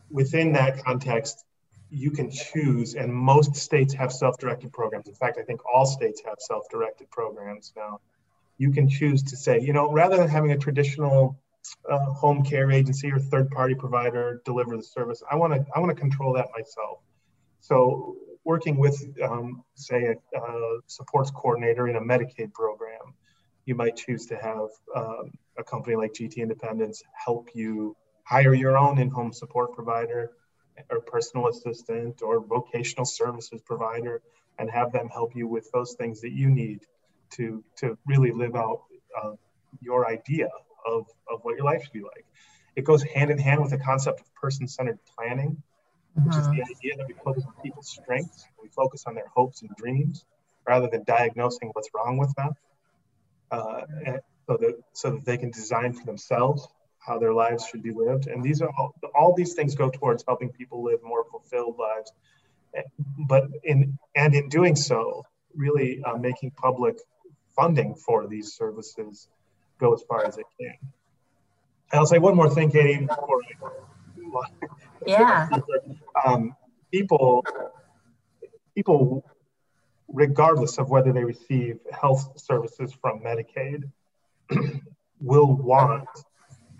within 0.10 0.54
that 0.54 0.84
context, 0.84 1.45
you 1.89 2.12
can 2.12 2.30
choose, 2.30 2.95
and 2.95 3.13
most 3.13 3.56
states 3.56 3.93
have 3.93 4.12
self-directed 4.12 4.72
programs. 4.72 5.08
In 5.08 5.15
fact, 5.15 5.38
I 5.39 5.43
think 5.43 5.62
all 5.65 5.86
states 5.86 6.22
have 6.26 6.36
self-directed 6.39 7.10
programs 7.10 7.74
now. 7.76 8.00
You 8.58 8.72
can 8.72 8.88
choose 8.88 9.24
to 9.24 9.38
say, 9.38 9.60
you 9.60 9.74
know, 9.74 9.91
rather 9.91 10.17
than 10.17 10.28
having 10.28 10.52
a 10.52 10.58
traditional 10.58 11.39
uh, 11.89 11.98
home 11.98 12.43
care 12.43 12.72
agency 12.72 13.12
or 13.12 13.19
third 13.19 13.50
party 13.50 13.76
provider 13.76 14.41
deliver 14.45 14.78
the 14.78 14.84
service. 14.84 15.22
I 15.30 15.36
want 15.36 15.54
to 15.54 15.65
I 15.76 15.80
want 15.80 15.95
to 15.95 16.00
control 16.00 16.34
that 16.34 16.48
myself. 16.56 17.00
So 17.60 18.15
working 18.43 18.78
with 18.78 19.04
um, 19.22 19.63
say 19.76 20.15
a, 20.34 20.38
a, 20.39 20.80
supports 20.88 21.32
coordinator 21.32 21.88
in 21.88 21.95
a 21.95 22.02
Medicaid 22.02 22.54
program, 22.54 23.13
you 23.65 23.76
might 23.76 23.95
choose 23.95 24.26
to 24.28 24.36
have 24.38 24.69
um, 24.95 25.32
a 25.58 25.63
company 25.63 25.95
like 25.95 26.13
GT 26.13 26.38
Independence 26.38 27.04
help 27.13 27.50
you 27.54 27.95
hire 28.30 28.54
your 28.54 28.78
own 28.78 29.00
in-home 29.00 29.34
support 29.34 29.74
provider 29.74 30.32
or 30.92 31.02
personal 31.02 31.48
assistant 31.48 32.22
or 32.22 32.39
vocational 32.39 33.06
services 33.06 33.60
provider 33.62 34.22
and 34.60 34.70
have 34.70 34.92
them 34.92 35.10
help 35.10 35.36
you 35.36 35.48
with 35.48 35.70
those 35.72 35.94
things 35.94 36.22
that 36.22 36.32
you 36.32 36.50
need 36.50 36.82
to 37.32 37.63
to 37.76 37.98
really 38.06 38.32
live 38.32 38.56
out 38.56 38.84
uh, 39.20 39.32
your 39.82 40.08
idea 40.08 40.48
of, 40.86 41.08
of 41.32 41.39
what 41.42 41.56
your 41.56 41.65
life 41.65 41.84
should 41.84 41.94
be 41.94 42.02
like. 42.02 42.26
It 42.76 42.84
goes 42.84 43.04
hand 43.04 43.32
in 43.32 43.39
hand 43.39 43.62
with 43.62 43.72
the 43.72 43.80
concept 43.80 44.20
of 44.20 44.36
person 44.36 44.68
centered 44.68 45.00
planning, 45.15 45.62
which 46.13 46.36
is 46.36 46.44
the 46.44 46.62
uh-huh. 46.62 46.76
idea 46.78 46.98
that 46.98 47.08
we 47.08 47.15
focus 47.26 47.44
on 47.46 47.54
people's 47.63 47.89
strengths, 47.89 48.46
we 48.62 48.70
focus 48.70 49.06
on 49.08 49.15
their 49.15 49.28
hopes 49.36 49.63
and 49.63 49.72
dreams 49.76 50.26
rather 50.68 50.88
than 50.88 51.04
diagnosing 51.04 51.70
what's 51.74 51.89
wrong 51.96 52.18
with 52.18 52.34
them. 52.36 52.52
Uh, 53.52 53.82
so 54.48 54.58
that 54.58 54.76
so 54.94 55.12
that 55.12 55.26
they 55.26 55.38
can 55.38 55.50
design 55.50 55.94
for 55.94 56.06
themselves 56.06 56.68
how 57.00 57.18
their 57.18 57.34
lives 57.34 57.66
should 57.66 57.82
be 57.82 57.92
lived. 57.92 58.28
And 58.28 58.44
these 58.44 58.62
are 58.62 58.70
all, 58.78 58.94
all 59.16 59.34
these 59.36 59.54
things 59.54 59.76
go 59.76 59.90
towards 59.90 60.24
helping 60.28 60.50
people 60.50 60.84
live 60.84 61.00
more 61.04 61.26
fulfilled 61.32 61.78
lives. 61.80 62.12
But 63.18 63.48
in 63.64 63.98
and 64.16 64.36
in 64.36 64.50
doing 64.50 64.76
so, 64.76 65.26
really 65.56 66.02
uh, 66.04 66.18
making 66.18 66.52
public 66.52 66.98
funding 67.56 67.96
for 67.96 68.28
these 68.28 68.54
services 68.54 69.28
go 69.80 69.94
as 69.94 70.04
far 70.08 70.26
as 70.26 70.38
it 70.38 70.46
can. 70.60 70.76
And 71.92 72.00
I'll 72.00 72.06
say 72.06 72.20
one 72.20 72.36
more 72.36 72.50
thing, 72.50 72.70
Katie, 72.70 73.06
before 73.06 73.42
I, 73.44 74.48
yeah. 75.06 75.50
Um, 76.26 76.54
people, 76.92 77.46
people, 78.76 79.24
regardless 80.10 80.78
of 80.78 80.90
whether 80.90 81.14
they 81.14 81.24
receive 81.24 81.80
health 81.92 82.34
services 82.38 82.94
from 83.00 83.22
Medicaid, 83.22 83.90
will 85.22 85.56
want 85.56 86.10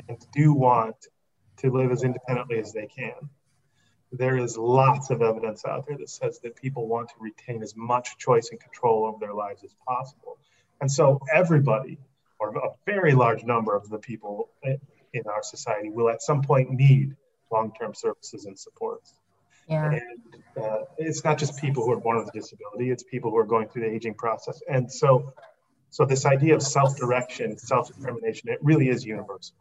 and 0.10 0.18
do 0.34 0.52
want 0.54 0.96
to 1.58 1.72
live 1.72 1.92
as 1.92 2.04
independently 2.04 2.60
as 2.60 2.74
they 2.74 2.88
can. 2.88 3.30
There 4.12 4.38
is 4.38 4.58
lots 4.58 5.12
of 5.12 5.22
evidence 5.22 5.64
out 5.66 5.86
there 5.88 5.98
that 5.98 6.10
says 6.10 6.40
that 6.40 6.56
people 6.56 6.88
want 6.88 7.10
to 7.10 7.16
retain 7.20 7.62
as 7.62 7.76
much 7.76 8.18
choice 8.18 8.50
and 8.50 8.60
control 8.60 9.06
over 9.06 9.18
their 9.20 9.36
lives 9.36 9.64
as 9.64 9.76
possible. 9.88 10.38
And 10.82 10.92
so 10.92 11.20
everybody 11.34 12.00
or 12.40 12.56
a 12.56 12.70
very 12.86 13.14
large 13.14 13.44
number 13.44 13.76
of 13.76 13.90
the 13.90 14.00
people 14.00 14.50
in 14.64 15.24
our 15.28 15.44
society 15.44 15.90
will 15.90 16.10
at 16.10 16.22
some 16.22 16.42
point 16.42 16.72
need 16.72 17.16
long-term 17.52 17.94
services 17.94 18.46
and 18.46 18.58
supports. 18.58 19.14
Yeah. 19.68 19.92
And 19.92 20.64
uh, 20.64 20.80
it's 20.98 21.24
not 21.24 21.38
just 21.38 21.62
people 21.62 21.84
who 21.84 21.92
are 21.92 22.00
born 22.00 22.18
with 22.18 22.30
a 22.30 22.32
disability; 22.32 22.90
it's 22.90 23.04
people 23.04 23.30
who 23.30 23.38
are 23.38 23.46
going 23.46 23.68
through 23.68 23.84
the 23.84 23.94
aging 23.94 24.16
process. 24.16 24.62
And 24.68 24.92
so, 24.92 25.34
so 25.92 26.06
this 26.06 26.26
idea 26.26 26.56
of 26.56 26.64
self-direction, 26.64 27.58
self-determination, 27.58 28.50
it 28.50 28.58
really 28.64 28.90
is 28.90 29.06
universal. 29.06 29.56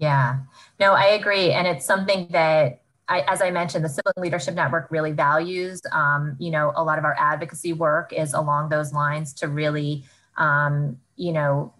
Yeah. 0.00 0.38
No, 0.80 0.92
I 0.94 1.08
agree, 1.08 1.52
and 1.52 1.66
it's 1.66 1.84
something 1.84 2.26
that 2.30 2.80
I, 3.08 3.20
as 3.28 3.42
I 3.42 3.50
mentioned, 3.50 3.84
the 3.84 3.88
Sibling 3.88 4.14
Leadership 4.18 4.54
Network 4.54 4.90
really 4.90 5.12
values. 5.12 5.82
Um, 5.92 6.36
you 6.38 6.50
know, 6.50 6.72
a 6.74 6.82
lot 6.82 6.98
of 6.98 7.04
our 7.04 7.16
advocacy 7.18 7.72
work 7.72 8.12
is 8.12 8.32
along 8.32 8.70
those 8.70 8.92
lines 8.92 9.32
to 9.34 9.48
really 9.48 10.04
um, 10.40 10.98
you 11.16 11.32
know, 11.32 11.72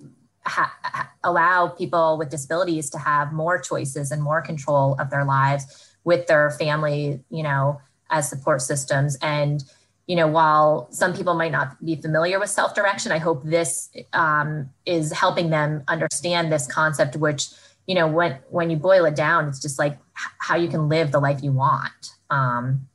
ha- 0.45 1.11
allow 1.25 1.69
people 1.69 2.19
with 2.19 2.29
disabilities 2.31 2.91
to 2.91 2.99
have 2.99 3.33
more 3.33 3.59
choices 3.59 4.11
and 4.11 4.23
more 4.23 4.43
control 4.43 4.97
of 5.01 5.11
their 5.11 5.25
lives 5.25 5.95
with 6.05 6.27
their 6.27 6.51
family, 6.53 7.21
you 7.31 7.43
know, 7.43 7.81
as 8.11 8.29
support 8.29 8.63
systems. 8.63 9.17
And, 9.23 9.65
you 10.07 10.17
know, 10.17 10.27
while 10.27 10.89
some 10.91 11.15
people 11.15 11.35
might 11.35 11.53
not 11.53 11.83
be 11.85 11.97
familiar 11.97 12.39
with 12.39 12.51
self 12.51 12.75
direction, 12.75 13.13
I 13.13 13.19
hope 13.19 13.43
this 13.45 13.91
um, 14.13 14.71
is 14.87 15.13
helping 15.13 15.51
them 15.51 15.83
understand 15.89 16.53
this 16.53 16.67
concept, 16.67 17.17
which, 17.17 17.49
you 17.91 17.97
know, 17.97 18.07
when 18.07 18.39
when 18.51 18.71
you 18.71 18.77
boil 18.77 19.05
it 19.05 19.17
down, 19.17 19.49
it's 19.49 19.59
just 19.59 19.77
like 19.77 19.99
how 20.15 20.55
you 20.55 20.69
can 20.69 20.89
live 20.89 21.11
the 21.11 21.19
life 21.19 21.43
you 21.43 21.51
want. 21.51 22.13
Um, 22.31 22.87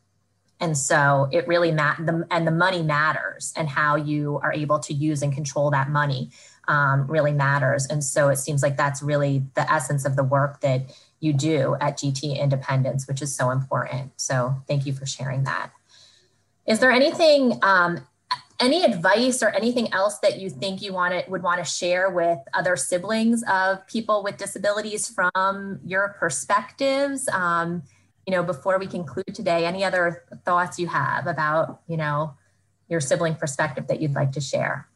and 0.61 0.77
so 0.77 1.27
it 1.33 1.45
really 1.49 1.73
mat 1.73 1.97
the, 1.99 2.25
and 2.31 2.47
the 2.47 2.51
money 2.51 2.81
matters 2.81 3.51
and 3.57 3.67
how 3.67 3.97
you 3.97 4.39
are 4.41 4.53
able 4.53 4.79
to 4.79 4.93
use 4.93 5.21
and 5.21 5.33
control 5.33 5.69
that 5.71 5.89
money 5.89 6.29
um, 6.69 7.07
really 7.07 7.33
matters. 7.33 7.85
And 7.87 8.01
so 8.01 8.29
it 8.29 8.37
seems 8.37 8.63
like 8.63 8.77
that's 8.77 9.03
really 9.03 9.43
the 9.55 9.69
essence 9.69 10.05
of 10.05 10.15
the 10.15 10.23
work 10.23 10.61
that 10.61 10.83
you 11.19 11.33
do 11.33 11.75
at 11.81 11.97
GT 11.97 12.39
Independence, 12.39 13.05
which 13.05 13.21
is 13.21 13.35
so 13.35 13.49
important. 13.49 14.13
So 14.15 14.55
thank 14.65 14.85
you 14.85 14.93
for 14.93 15.05
sharing 15.05 15.43
that. 15.43 15.71
Is 16.65 16.79
there 16.79 16.91
anything, 16.91 17.59
um, 17.63 18.07
any 18.59 18.83
advice 18.83 19.43
or 19.43 19.49
anything 19.49 19.93
else 19.93 20.19
that 20.19 20.39
you 20.39 20.49
think 20.49 20.81
you 20.81 20.93
want 20.93 21.13
to 21.13 21.29
would 21.29 21.43
want 21.43 21.63
to 21.63 21.69
share 21.69 22.09
with 22.09 22.39
other 22.53 22.75
siblings 22.75 23.43
of 23.49 23.85
people 23.87 24.23
with 24.23 24.37
disabilities 24.37 25.09
from 25.09 25.79
your 25.85 26.15
perspectives? 26.19 27.27
Um, 27.29 27.83
you 28.25 28.31
know, 28.31 28.43
before 28.43 28.79
we 28.79 28.87
conclude 28.87 29.33
today, 29.33 29.65
any 29.65 29.83
other 29.83 30.23
thoughts 30.45 30.79
you 30.79 30.87
have 30.87 31.27
about, 31.27 31.81
you 31.87 31.97
know, 31.97 32.33
your 32.87 32.99
sibling 32.99 33.35
perspective 33.35 33.87
that 33.87 34.01
you'd 34.01 34.15
like 34.15 34.31
to 34.33 34.41
share? 34.41 34.87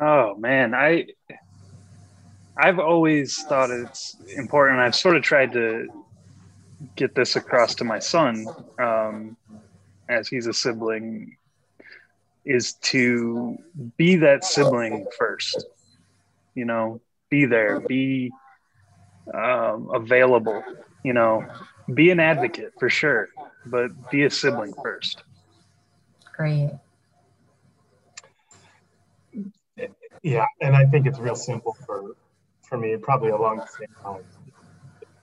Oh 0.00 0.34
man, 0.34 0.74
I 0.74 1.06
I've 2.56 2.78
always 2.78 3.42
thought 3.44 3.70
it's 3.70 4.16
important. 4.36 4.80
I've 4.80 4.94
sort 4.94 5.16
of 5.16 5.22
tried 5.22 5.52
to 5.52 5.88
get 6.96 7.14
this 7.14 7.36
across 7.36 7.74
to 7.76 7.84
my 7.84 7.98
son, 7.98 8.46
um, 8.78 9.36
as 10.08 10.28
he's 10.28 10.46
a 10.46 10.52
sibling, 10.52 11.36
is 12.44 12.74
to 12.74 13.56
be 13.96 14.16
that 14.16 14.44
sibling 14.44 15.06
first. 15.18 15.66
You 16.54 16.64
know, 16.64 17.00
be 17.30 17.46
there, 17.46 17.80
be 17.80 18.30
um, 19.32 19.90
available 19.92 20.62
you 21.04 21.12
know, 21.12 21.46
be 21.92 22.10
an 22.10 22.18
advocate 22.18 22.72
for 22.80 22.88
sure, 22.88 23.28
but 23.66 24.10
be 24.10 24.24
a 24.24 24.30
sibling 24.30 24.74
first. 24.82 25.22
Great. 26.34 26.70
Yeah, 30.22 30.46
and 30.62 30.74
I 30.74 30.86
think 30.86 31.06
it's 31.06 31.18
real 31.18 31.36
simple 31.36 31.76
for 31.86 32.16
for 32.62 32.78
me, 32.78 32.96
probably 32.96 33.30
along 33.30 33.58
the 33.58 33.66
same 33.66 33.94
time. 34.02 34.24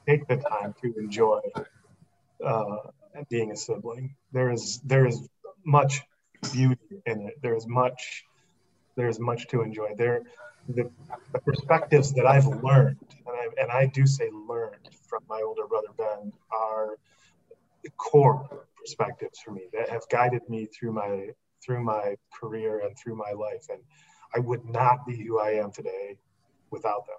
Take 0.08 0.28
the 0.28 0.38
time 0.38 0.76
to 0.84 0.94
enjoy 1.00 1.42
uh, 2.46 2.78
being 3.30 3.52
a 3.52 3.58
sibling. 3.58 4.16
There 4.32 4.52
is 4.52 4.80
there 4.86 5.08
is 5.08 5.28
much 5.66 6.02
beauty 6.52 7.02
in 7.06 7.22
it. 7.22 7.42
There 7.42 7.56
is 7.56 7.68
much 7.68 8.26
there 8.98 9.08
is 9.08 9.20
much 9.20 9.48
to 9.48 9.62
enjoy. 9.62 9.94
There 9.98 10.24
the, 10.70 10.90
the 11.34 11.40
perspectives 11.40 12.14
that 12.14 12.26
I've 12.26 12.46
learned, 12.46 12.98
and 13.26 13.36
I, 13.36 13.62
and 13.62 13.72
I 13.72 13.86
do 13.88 14.06
say 14.06 14.30
learned 14.48 14.90
from 15.08 15.24
my 15.28 15.42
older 15.42 15.66
brother 15.68 15.88
Ben, 15.98 16.32
are 16.52 16.98
the 17.84 17.90
core 17.98 18.68
perspectives 18.78 19.40
for 19.40 19.52
me 19.52 19.64
that 19.74 19.90
have 19.90 20.04
guided 20.10 20.48
me 20.50 20.66
through 20.68 20.94
my 20.94 21.30
through 21.64 21.84
my 21.84 22.16
career 22.34 22.82
and 22.86 22.98
through 22.98 23.16
my 23.16 23.32
life. 23.32 23.68
And 23.70 23.80
I 24.36 24.40
would 24.40 24.66
not 24.66 25.06
be 25.06 25.16
who 25.16 25.40
I 25.40 25.52
am 25.52 25.72
today 25.72 26.18
without 26.72 27.06
them. 27.06 27.18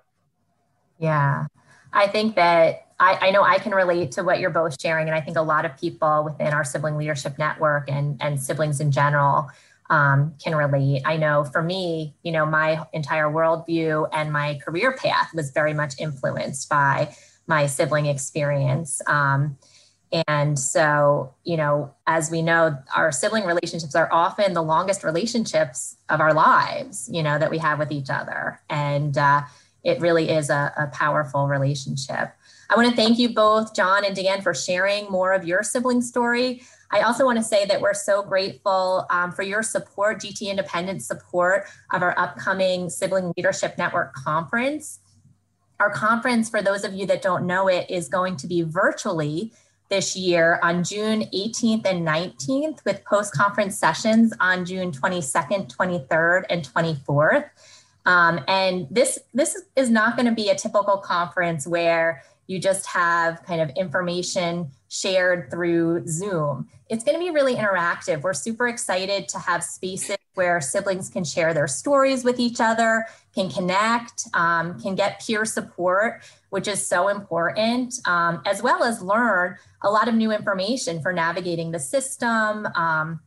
Yeah. 0.99 1.47
I 1.93 2.09
think 2.09 2.35
that 2.37 2.92
I, 3.03 3.19
I, 3.29 3.31
know 3.33 3.43
I 3.43 3.59
can 3.59 3.73
relate 3.73 4.13
to 4.13 4.23
what 4.23 4.39
you're 4.39 4.51
both 4.51 4.81
sharing. 4.81 5.09
And 5.09 5.15
I 5.17 5.21
think 5.21 5.37
a 5.37 5.43
lot 5.43 5.65
of 5.65 5.77
people 5.77 6.23
within 6.25 6.53
our 6.53 6.63
sibling 6.63 6.97
leadership 6.97 7.37
network 7.37 7.91
and, 7.91 8.17
and 8.23 8.41
siblings 8.41 8.81
in 8.81 8.93
general 8.93 9.51
um, 9.91 10.35
can 10.43 10.55
relate. 10.55 11.03
I 11.05 11.17
know 11.17 11.45
for 11.45 11.63
me, 11.63 12.15
you 12.23 12.31
know, 12.31 12.47
my 12.47 12.87
entire 12.93 13.25
worldview 13.25 14.09
and 14.13 14.33
my 14.33 14.61
career 14.65 14.97
path 14.97 15.35
was 15.35 15.51
very 15.51 15.75
much 15.75 15.95
influenced 15.99 16.69
by 16.69 17.15
my 17.49 17.67
sibling 17.67 18.07
experience. 18.07 19.03
Um, 19.09 19.59
and 20.29 20.57
so, 20.57 21.35
you 21.43 21.57
know, 21.57 21.93
as 22.07 22.31
we 22.31 22.41
know, 22.41 22.79
our 22.95 23.11
sibling 23.11 23.45
relationships 23.45 23.97
are 23.97 24.09
often 24.13 24.53
the 24.53 24.63
longest 24.63 25.03
relationships 25.03 25.97
of 26.09 26.21
our 26.21 26.33
lives, 26.33 27.09
you 27.13 27.25
know, 27.25 27.37
that 27.37 27.51
we 27.51 27.59
have 27.59 27.81
with 27.81 27.91
each 27.91 28.11
other. 28.11 28.61
And 28.71 29.19
uh, 29.19 29.43
it 29.83 30.01
really 30.01 30.31
is 30.31 30.51
a, 30.51 30.73
a 30.79 30.87
powerful 30.89 31.49
relationship. 31.49 32.33
I 32.73 32.75
want 32.75 32.89
to 32.89 32.97
thank 32.97 33.19
you 33.19 33.29
both, 33.29 33.75
John 33.75 34.03
and 34.03 34.17
Dan, 34.17 34.41
for 34.41 34.55
sharing 34.55 35.05
more 35.11 35.35
of 35.35 35.47
your 35.47 35.63
sibling 35.63 36.01
story. 36.01 36.63
I 36.91 37.03
also 37.03 37.27
want 37.27 37.37
to 37.37 37.45
say 37.45 37.67
that 37.67 37.83
we're 37.83 37.93
so 37.93 38.23
grateful 38.23 39.05
um, 39.11 39.31
for 39.31 39.43
your 39.43 39.63
support, 39.63 40.23
GT 40.23 40.49
Independent 40.49 41.03
support 41.03 41.67
of 41.93 42.01
our 42.01 42.19
upcoming 42.19 42.89
Sibling 42.89 43.35
Leadership 43.37 43.77
Network 43.77 44.15
conference. 44.15 45.01
Our 45.81 45.91
conference, 45.91 46.49
for 46.49 46.63
those 46.63 46.83
of 46.83 46.95
you 46.95 47.05
that 47.09 47.21
don't 47.21 47.47
know 47.47 47.69
it, 47.69 47.91
is 47.91 48.09
going 48.09 48.37
to 48.39 48.47
be 48.47 48.63
virtually 48.63 49.53
this 49.91 50.17
year 50.17 50.59
on 50.63 50.83
June 50.83 51.25
18th 51.35 51.85
and 51.85 52.09
19th 52.09 52.83
with 52.87 53.05
post 53.05 53.35
conference 53.35 53.77
sessions 53.77 54.33
on 54.41 54.65
June 54.65 54.93
22nd, 54.93 55.71
23rd, 55.77 56.45
and 56.49 56.67
24th. 56.67 57.51
Um, 58.07 58.41
and 58.49 58.89
this 58.91 59.19
this 59.33 59.63
is 59.77 59.91
not 59.91 60.17
going 60.17 60.27
to 60.27 60.35
be 60.35 60.49
a 60.49 60.57
typical 60.57 60.97
conference 60.97 61.67
where 61.67 62.23
you 62.53 62.59
just 62.59 62.87
have 62.87 63.43
kind 63.45 63.63
of 63.63 63.71
information 63.71 64.71
shared 64.89 65.51
through 65.51 66.07
Zoom. 66.07 66.69
It's 66.91 67.03
going 67.03 67.19
to 67.19 67.25
be 67.25 67.31
really 67.31 67.55
interactive. 67.55 68.21
We're 68.21 68.35
super 68.35 68.69
excited 68.69 69.27
to 69.29 69.39
have 69.39 69.65
spaces 69.65 70.19
where 70.35 70.61
siblings 70.61 71.09
can 71.09 71.25
share 71.25 71.55
their 71.55 71.67
stories 71.67 72.25
with 72.25 72.39
each 72.39 72.61
other, 72.61 73.07
can 73.35 73.49
connect, 73.49 74.25
um, 74.35 74.79
can 74.81 74.95
get 74.95 75.23
peer 75.25 75.47
support, 75.47 76.23
which 76.51 76.69
is 76.69 76.87
so 76.87 77.09
important, 77.09 77.95
um, 78.07 78.43
as 78.45 78.63
well 78.63 78.85
as 78.85 79.03
learn 79.03 79.57
a 79.83 79.91
lot 79.91 80.09
of 80.09 80.15
new 80.15 80.31
information 80.31 81.01
for 81.01 81.13
navigating 81.13 81.71
the 81.71 81.81
system. 81.81 82.67
Um, 82.75 83.21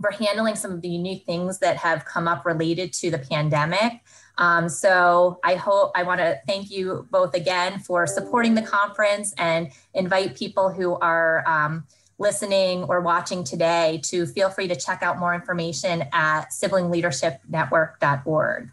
for 0.00 0.12
handling 0.12 0.54
some 0.54 0.70
of 0.70 0.80
the 0.80 0.88
unique 0.88 1.24
things 1.26 1.58
that 1.58 1.76
have 1.76 2.04
come 2.04 2.28
up 2.28 2.46
related 2.46 2.92
to 2.92 3.10
the 3.10 3.18
pandemic. 3.18 3.94
Um, 4.38 4.68
so 4.68 5.40
I 5.44 5.54
hope 5.56 5.92
I 5.94 6.02
want 6.04 6.20
to 6.20 6.40
thank 6.46 6.70
you 6.70 7.06
both 7.10 7.34
again 7.34 7.80
for 7.80 8.06
supporting 8.06 8.54
the 8.54 8.62
conference 8.62 9.34
and 9.36 9.70
invite 9.94 10.36
people 10.36 10.70
who 10.70 10.94
are 10.94 11.44
um, 11.46 11.84
listening 12.18 12.84
or 12.84 13.00
watching 13.00 13.42
today 13.44 14.00
to 14.04 14.26
feel 14.26 14.50
free 14.50 14.68
to 14.68 14.76
check 14.76 15.02
out 15.02 15.18
more 15.18 15.34
information 15.34 16.04
at 16.12 16.50
siblingleadershipnetwork.org. 16.50 18.70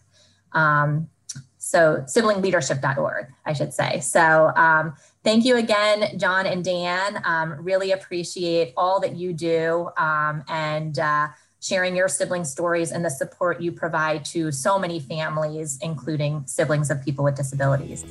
Um, 0.53 1.09
so 1.57 2.03
siblingleadership.org, 2.07 3.33
I 3.43 3.53
should 3.53 3.73
say. 3.73 3.99
So 3.99 4.51
um, 4.55 4.93
thank 5.23 5.45
you 5.45 5.57
again, 5.57 6.19
John 6.19 6.45
and 6.45 6.63
Dan. 6.63 7.19
Um, 7.25 7.55
really 7.59 7.91
appreciate 7.91 8.73
all 8.77 8.99
that 8.99 9.15
you 9.15 9.33
do 9.33 9.89
um, 9.97 10.43
and 10.47 10.99
uh, 10.99 11.29
sharing 11.65 11.95
your 11.95 12.07
sibling 12.07 12.43
stories 12.43 12.91
and 12.91 13.03
the 13.03 13.09
support 13.09 13.59
you 13.59 13.71
provide 13.71 14.23
to 14.23 14.51
so 14.51 14.77
many 14.77 14.99
families, 14.99 15.79
including 15.81 16.43
siblings 16.45 16.91
of 16.91 17.03
people 17.03 17.23
with 17.23 17.35
disabilities. 17.35 18.05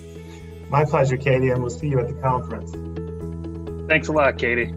My 0.70 0.84
pleasure, 0.84 1.16
Katie, 1.16 1.50
and 1.50 1.60
we'll 1.60 1.70
see 1.70 1.88
you 1.88 2.00
at 2.00 2.08
the 2.08 2.14
conference. 2.14 2.72
Thanks 3.88 4.08
a 4.08 4.12
lot, 4.12 4.38
Katie. 4.38 4.74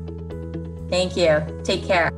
Thank 0.90 1.18
you. 1.18 1.44
Take 1.63 1.86
care. 1.86 2.12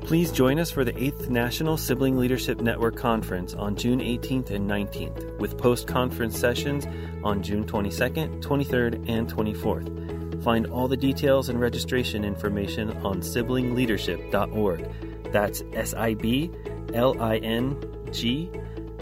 Please 0.00 0.30
join 0.30 0.60
us 0.60 0.70
for 0.70 0.84
the 0.84 0.92
8th 0.92 1.28
National 1.28 1.76
Sibling 1.76 2.16
Leadership 2.16 2.60
Network 2.60 2.96
Conference 2.96 3.54
on 3.54 3.74
June 3.74 3.98
18th 3.98 4.50
and 4.50 4.70
19th, 4.70 5.36
with 5.40 5.58
post 5.58 5.88
conference 5.88 6.38
sessions 6.38 6.86
on 7.24 7.42
June 7.42 7.64
22nd, 7.64 8.40
23rd, 8.40 9.08
and 9.08 9.28
24th. 9.28 10.15
Find 10.46 10.66
all 10.68 10.86
the 10.86 10.96
details 10.96 11.48
and 11.48 11.60
registration 11.60 12.24
information 12.24 12.96
on 12.98 13.20
siblingleadership.org. 13.20 15.32
That's 15.32 15.64
S 15.72 15.92
I 15.92 16.14
B 16.14 16.52
L 16.94 17.20
I 17.20 17.38
N 17.38 17.76
G 18.12 18.48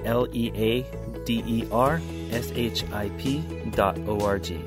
L 0.07 0.26
E 0.33 0.50
A 0.54 0.87
D 1.26 1.44
E 1.46 1.68
R 1.70 2.00
S 2.30 2.50
H 2.54 2.90
I 2.92 3.11
P 3.18 3.40
dot 3.72 3.98
O 4.09 4.20
R 4.20 4.38
G. 4.38 4.59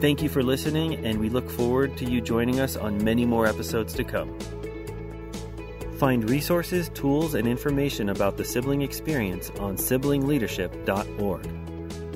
Thank 0.00 0.22
you 0.22 0.28
for 0.28 0.42
listening, 0.42 1.06
and 1.06 1.20
we 1.20 1.28
look 1.28 1.48
forward 1.48 1.96
to 1.98 2.04
you 2.04 2.20
joining 2.20 2.58
us 2.58 2.76
on 2.76 3.04
many 3.04 3.24
more 3.24 3.46
episodes 3.46 3.94
to 3.94 4.02
come. 4.02 4.36
Find 5.98 6.28
resources, 6.28 6.88
tools, 6.88 7.36
and 7.36 7.46
information 7.46 8.08
about 8.08 8.36
the 8.36 8.44
sibling 8.44 8.82
experience 8.82 9.50
on 9.60 9.76
siblingleadership.org. 9.76 11.71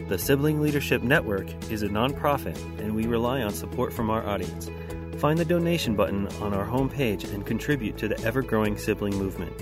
The 0.08 0.18
Sibling 0.18 0.60
Leadership 0.60 1.02
Network 1.02 1.48
is 1.68 1.82
a 1.82 1.88
nonprofit, 1.88 2.56
and 2.78 2.94
we 2.94 3.06
rely 3.06 3.42
on 3.42 3.52
support 3.52 3.92
from 3.92 4.08
our 4.08 4.24
audience. 4.24 4.70
Find 5.18 5.36
the 5.36 5.44
donation 5.44 5.96
button 5.96 6.28
on 6.40 6.54
our 6.54 6.64
homepage 6.64 7.32
and 7.34 7.44
contribute 7.44 7.98
to 7.98 8.06
the 8.06 8.20
ever 8.20 8.40
growing 8.40 8.78
sibling 8.78 9.16
movement. 9.16 9.52